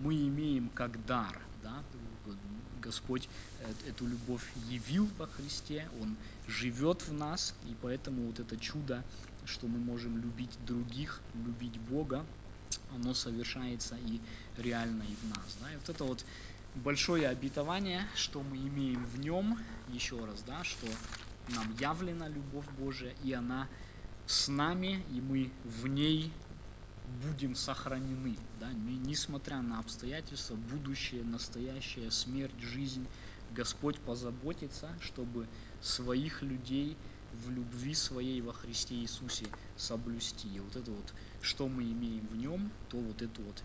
мы 0.04 0.16
имеем 0.16 0.70
как 0.70 1.06
дар. 1.06 1.40
Да? 1.64 1.84
Господь 2.82 3.28
э, 3.62 3.90
эту 3.90 4.08
любовь 4.08 4.44
явил 4.70 5.10
во 5.18 5.28
Христе, 5.28 5.90
Он 6.02 6.16
живет 6.48 7.08
в 7.08 7.14
нас, 7.14 7.54
и 7.66 7.76
поэтому 7.82 8.28
вот 8.28 8.40
это 8.40 8.58
чудо, 8.58 9.04
что 9.46 9.68
мы 9.68 9.80
можем 9.80 10.18
любить 10.18 10.52
других, 10.66 11.22
любить 11.34 11.78
Бога, 11.80 12.26
оно 12.94 13.14
совершается 13.14 13.96
и 13.96 14.20
реально 14.58 15.04
и 15.04 15.16
в 15.16 15.30
нас. 15.30 15.58
Да? 15.62 15.72
И 15.72 15.76
вот 15.76 15.90
это 15.90 16.04
вот 16.04 16.26
большое 16.76 17.28
обетование, 17.28 18.08
что 18.16 18.42
мы 18.42 18.58
имеем 18.58 19.04
в 19.06 19.20
нем, 19.20 19.58
еще 19.90 20.24
раз, 20.26 20.44
да, 20.46 20.64
что 20.64 20.88
нам 21.56 21.76
явлена 21.80 22.28
любовь 22.28 22.66
Божия, 22.78 23.14
и 23.24 23.34
она 23.34 23.68
с 24.28 24.48
нами, 24.48 25.04
и 25.12 25.22
мы 25.22 25.52
в 25.64 25.88
ней 25.88 26.32
будем 27.24 27.56
сохранены, 27.56 28.38
да, 28.60 28.72
несмотря 28.74 29.62
на 29.62 29.80
обстоятельства, 29.80 30.56
будущее, 30.56 31.24
настоящее, 31.24 32.12
смерть, 32.12 32.60
жизнь, 32.60 33.08
Господь 33.52 33.98
позаботится, 34.00 34.90
чтобы 35.02 35.48
своих 35.82 36.44
людей 36.44 36.96
в 37.46 37.52
любви 37.52 37.94
своей 37.94 38.42
во 38.42 38.54
Христе 38.54 38.96
Иисусе 38.96 39.48
соблюсти. 39.78 40.48
И 40.48 40.60
вот 40.60 40.76
это 40.76 40.92
вот, 40.92 41.14
что 41.42 41.68
мы 41.68 41.84
имеем 41.84 42.28
в 42.28 42.36
нем, 42.36 42.72
то 42.90 42.98
вот 42.98 43.22
эту 43.22 43.42
вот 43.42 43.64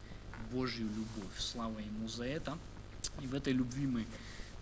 Божью 0.52 0.86
любовь. 0.86 1.38
Слава 1.38 1.78
Ему 1.78 2.08
за 2.08 2.24
это. 2.24 2.58
И 3.20 3.26
в 3.26 3.34
этой 3.34 3.52
любви 3.52 3.86
мы 3.86 4.06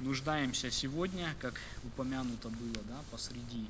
нуждаемся 0.02 0.70
сегодня, 0.70 1.34
как 1.40 1.60
упомянуто 1.84 2.48
было, 2.48 2.82
да, 2.88 3.00
посреди 3.10 3.66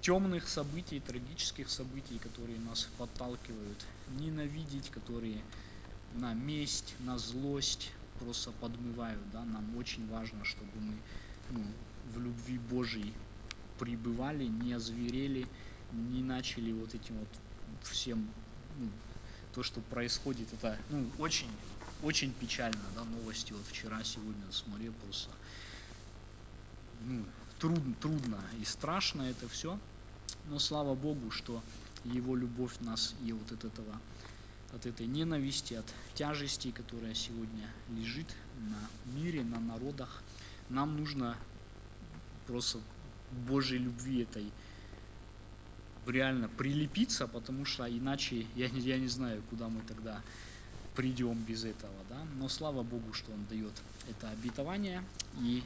темных 0.00 0.48
событий, 0.48 1.00
трагических 1.00 1.68
событий, 1.68 2.18
которые 2.18 2.58
нас 2.60 2.88
подталкивают 2.96 3.84
ненавидеть, 4.18 4.90
которые 4.90 5.40
на 6.14 6.34
месть, 6.34 6.94
на 7.00 7.18
злость 7.18 7.90
просто 8.18 8.52
подмывают. 8.52 9.20
Да? 9.32 9.44
Нам 9.44 9.76
очень 9.76 10.08
важно, 10.08 10.44
чтобы 10.44 10.70
мы 10.74 10.94
ну, 11.50 11.64
в 12.14 12.20
любви 12.20 12.58
Божьей 12.58 13.12
пребывали, 13.78 14.44
не 14.44 14.72
озверели, 14.72 15.46
не 15.92 16.22
начали 16.22 16.72
вот 16.72 16.94
этим 16.94 17.18
вот 17.18 17.28
всем, 17.82 18.28
ну, 18.78 18.88
то, 19.54 19.62
что 19.62 19.80
происходит, 19.80 20.52
это 20.52 20.78
ну, 20.90 21.10
очень, 21.18 21.48
очень 22.02 22.32
печально, 22.32 22.80
да, 22.94 23.04
новости 23.04 23.52
вот 23.52 23.66
вчера, 23.66 24.02
сегодня 24.04 24.50
смотрел 24.52 24.92
просто, 25.04 25.30
ну, 27.06 27.24
трудно, 27.58 27.94
трудно 28.00 28.40
и 28.58 28.64
страшно 28.64 29.22
это 29.22 29.48
все, 29.48 29.78
но 30.48 30.58
слава 30.58 30.94
Богу, 30.94 31.30
что 31.30 31.62
Его 32.04 32.36
любовь 32.36 32.78
нас 32.80 33.14
и 33.24 33.32
вот 33.32 33.52
от 33.52 33.64
этого, 33.64 34.00
от 34.72 34.86
этой 34.86 35.06
ненависти, 35.06 35.74
от 35.74 35.86
тяжести, 36.14 36.70
которая 36.70 37.14
сегодня 37.14 37.68
лежит 37.88 38.28
на 38.70 39.12
мире, 39.12 39.44
на 39.44 39.60
народах, 39.60 40.22
нам 40.68 40.96
нужно 40.96 41.36
просто 42.46 42.78
Божьей 43.48 43.78
любви 43.78 44.22
этой 44.22 44.50
реально 46.06 46.48
прилепиться, 46.48 47.28
потому 47.28 47.64
что 47.64 47.84
иначе 47.88 48.46
я, 48.54 48.66
я 48.66 48.98
не 48.98 49.08
знаю, 49.08 49.42
куда 49.50 49.68
мы 49.68 49.80
тогда 49.82 50.22
придем 50.94 51.34
без 51.44 51.64
этого, 51.64 51.94
да. 52.08 52.20
Но 52.38 52.48
слава 52.48 52.82
Богу, 52.82 53.12
что 53.12 53.32
Он 53.32 53.44
дает 53.46 53.72
это 54.08 54.30
обетование. 54.30 55.04
И 55.40 55.62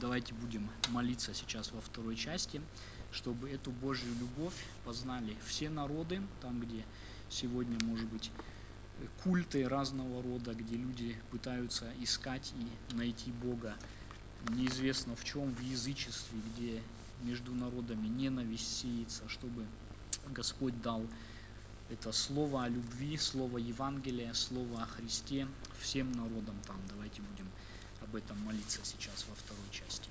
давайте 0.00 0.34
будем 0.34 0.68
молиться 0.90 1.34
сейчас 1.34 1.72
во 1.72 1.80
второй 1.80 2.16
части 2.16 2.60
чтобы 3.16 3.50
эту 3.50 3.70
Божью 3.70 4.08
любовь 4.20 4.54
познали 4.84 5.36
все 5.46 5.70
народы, 5.70 6.20
там, 6.42 6.60
где 6.60 6.84
сегодня, 7.30 7.78
может 7.84 8.06
быть, 8.08 8.30
культы 9.22 9.68
разного 9.68 10.22
рода, 10.22 10.54
где 10.54 10.76
люди 10.76 11.16
пытаются 11.30 11.90
искать 12.00 12.52
и 12.58 12.94
найти 12.94 13.32
Бога, 13.32 13.74
неизвестно 14.50 15.16
в 15.16 15.24
чем, 15.24 15.54
в 15.54 15.60
язычестве, 15.60 16.38
где 16.52 16.82
между 17.22 17.54
народами 17.54 18.06
ненависть 18.06 18.80
сеется, 18.80 19.26
чтобы 19.28 19.64
Господь 20.28 20.80
дал 20.82 21.02
это 21.88 22.12
слово 22.12 22.64
о 22.64 22.68
любви, 22.68 23.16
слово 23.16 23.58
Евангелия, 23.58 24.34
слово 24.34 24.82
о 24.82 24.86
Христе 24.86 25.46
всем 25.80 26.12
народам 26.12 26.56
там. 26.66 26.80
Давайте 26.88 27.22
будем 27.22 27.50
об 28.02 28.14
этом 28.16 28.38
молиться 28.40 28.80
сейчас 28.84 29.24
во 29.28 29.34
второй 29.34 29.70
части. 29.70 30.08